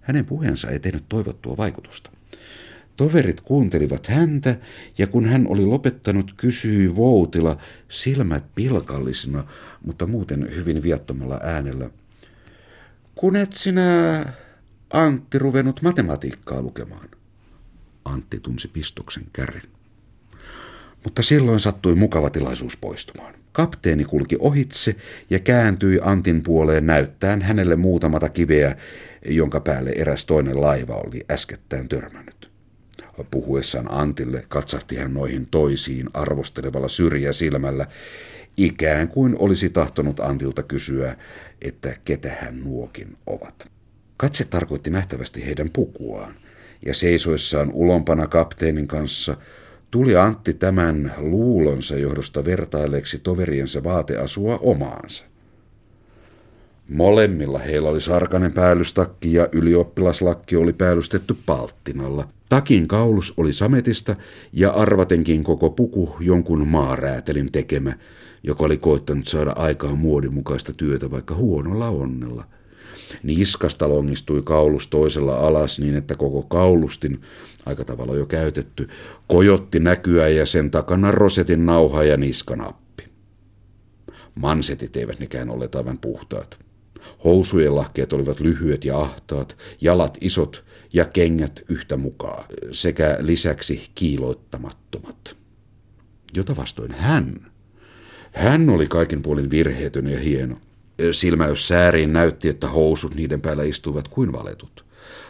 Hänen 0.00 0.24
puheensa 0.24 0.70
ei 0.70 0.80
tehnyt 0.80 1.04
toivottua 1.08 1.56
vaikutusta. 1.56 2.17
Toverit 2.98 3.40
kuuntelivat 3.40 4.06
häntä, 4.06 4.56
ja 4.98 5.06
kun 5.06 5.24
hän 5.24 5.46
oli 5.48 5.64
lopettanut, 5.64 6.34
kysyi 6.36 6.96
Voutila 6.96 7.58
silmät 7.88 8.44
pilkallisina, 8.54 9.44
mutta 9.84 10.06
muuten 10.06 10.54
hyvin 10.56 10.82
viattomalla 10.82 11.40
äänellä. 11.42 11.90
Kun 13.14 13.36
et 13.36 13.52
sinä, 13.52 14.24
Antti, 14.92 15.38
ruvennut 15.38 15.82
matematiikkaa 15.82 16.62
lukemaan? 16.62 17.08
Antti 18.04 18.40
tunsi 18.40 18.68
pistoksen 18.68 19.24
kärren. 19.32 19.68
Mutta 21.04 21.22
silloin 21.22 21.60
sattui 21.60 21.94
mukava 21.94 22.30
tilaisuus 22.30 22.76
poistumaan. 22.76 23.34
Kapteeni 23.52 24.04
kulki 24.04 24.36
ohitse 24.38 24.96
ja 25.30 25.38
kääntyi 25.38 26.00
Antin 26.02 26.42
puoleen 26.42 26.86
näyttäen 26.86 27.42
hänelle 27.42 27.76
muutamata 27.76 28.28
kiveä, 28.28 28.76
jonka 29.28 29.60
päälle 29.60 29.90
eräs 29.90 30.26
toinen 30.26 30.60
laiva 30.60 30.94
oli 30.94 31.24
äskettäin 31.30 31.88
törmännyt. 31.88 32.57
Puhuessaan 33.24 33.92
Antille 33.92 34.44
katsahti 34.48 34.96
hän 34.96 35.14
noihin 35.14 35.48
toisiin 35.50 36.08
arvostelevalla 36.14 36.88
syrjäsilmällä, 36.88 37.86
ikään 38.56 39.08
kuin 39.08 39.36
olisi 39.38 39.70
tahtonut 39.70 40.20
Antilta 40.20 40.62
kysyä, 40.62 41.16
että 41.62 41.96
ketä 42.04 42.36
hän 42.40 42.60
nuokin 42.64 43.16
ovat. 43.26 43.70
Katse 44.16 44.44
tarkoitti 44.44 44.90
nähtävästi 44.90 45.46
heidän 45.46 45.70
pukuaan, 45.70 46.34
ja 46.86 46.94
seisoissaan 46.94 47.70
ulompana 47.72 48.26
kapteenin 48.26 48.88
kanssa 48.88 49.36
tuli 49.90 50.16
Antti 50.16 50.54
tämän 50.54 51.14
luulonsa 51.18 51.96
johdosta 51.96 52.44
vertailleeksi 52.44 53.18
toveriensa 53.18 53.84
vaateasua 53.84 54.58
omaansa. 54.62 55.24
Molemmilla 56.88 57.58
heillä 57.58 57.88
oli 57.88 58.00
sarkanen 58.00 58.52
päällystakki 58.52 59.34
ja 59.34 59.48
ylioppilaslakki 59.52 60.56
oli 60.56 60.72
päällystetty 60.72 61.36
palttinalla. 61.46 62.28
Takin 62.48 62.88
kaulus 62.88 63.34
oli 63.36 63.52
sametista 63.52 64.16
ja 64.52 64.70
arvatenkin 64.70 65.44
koko 65.44 65.70
puku 65.70 66.16
jonkun 66.20 66.68
maaräätelin 66.68 67.52
tekemä, 67.52 67.92
joka 68.42 68.64
oli 68.64 68.76
koittanut 68.76 69.26
saada 69.26 69.52
aikaan 69.56 69.98
muodinmukaista 69.98 70.72
työtä 70.76 71.10
vaikka 71.10 71.34
huonolla 71.34 71.88
onnella. 71.88 72.44
Niskasta 73.22 73.88
longistui 73.88 74.42
kaulus 74.42 74.88
toisella 74.88 75.36
alas 75.36 75.78
niin, 75.78 75.94
että 75.94 76.14
koko 76.14 76.42
kaulustin, 76.42 77.22
aika 77.66 77.84
tavalla 77.84 78.16
jo 78.16 78.26
käytetty, 78.26 78.88
kojotti 79.26 79.80
näkyä 79.80 80.28
ja 80.28 80.46
sen 80.46 80.70
takana 80.70 81.12
rosetin 81.12 81.66
nauha 81.66 82.04
ja 82.04 82.16
niskanappi. 82.16 83.02
Mansetit 84.34 84.96
eivät 84.96 85.18
nekään 85.18 85.50
olleet 85.50 85.74
aivan 85.74 85.98
puhtaat. 85.98 86.58
Housujen 87.24 87.76
lahkeet 87.76 88.12
olivat 88.12 88.40
lyhyet 88.40 88.84
ja 88.84 88.98
ahtaat, 89.00 89.56
jalat 89.80 90.18
isot 90.20 90.64
ja 90.92 91.04
kengät 91.04 91.60
yhtä 91.68 91.96
mukaa, 91.96 92.48
sekä 92.70 93.16
lisäksi 93.20 93.90
kiiloittamattomat. 93.94 95.36
Jota 96.34 96.56
vastoin 96.56 96.92
hän 96.92 97.48
hän 98.32 98.70
oli 98.70 98.86
kaikin 98.86 99.22
puolin 99.22 99.50
virheetön 99.50 100.06
ja 100.06 100.20
hieno. 100.20 100.56
Silmäys 101.12 101.68
sääriin 101.68 102.12
näytti, 102.12 102.48
että 102.48 102.68
housut 102.68 103.14
niiden 103.14 103.40
päällä 103.40 103.62
istuivat 103.62 104.08
kuin 104.08 104.32
valetut. 104.32 104.84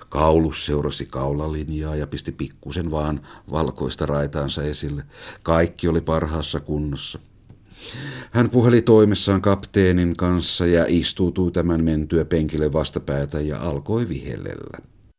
Kaulus 0.08 0.66
seurasi 0.66 1.06
kaulalinjaa 1.06 1.96
ja 1.96 2.06
pisti 2.06 2.32
pikkusen 2.32 2.90
vaan 2.90 3.20
valkoista 3.52 4.06
raitaansa 4.06 4.62
esille. 4.62 5.04
Kaikki 5.42 5.88
oli 5.88 6.00
parhaassa 6.00 6.60
kunnossa. 6.60 7.18
Hän 8.30 8.50
puheli 8.50 8.82
toimessaan 8.82 9.42
kapteenin 9.42 10.16
kanssa 10.16 10.66
ja 10.66 10.84
istuutui 10.88 11.50
tämän 11.50 11.84
mentyä 11.84 12.24
penkille 12.24 12.72
vastapäätä 12.72 13.40
ja 13.40 13.60
alkoi 13.60 14.08
vihellellä. 14.08 14.78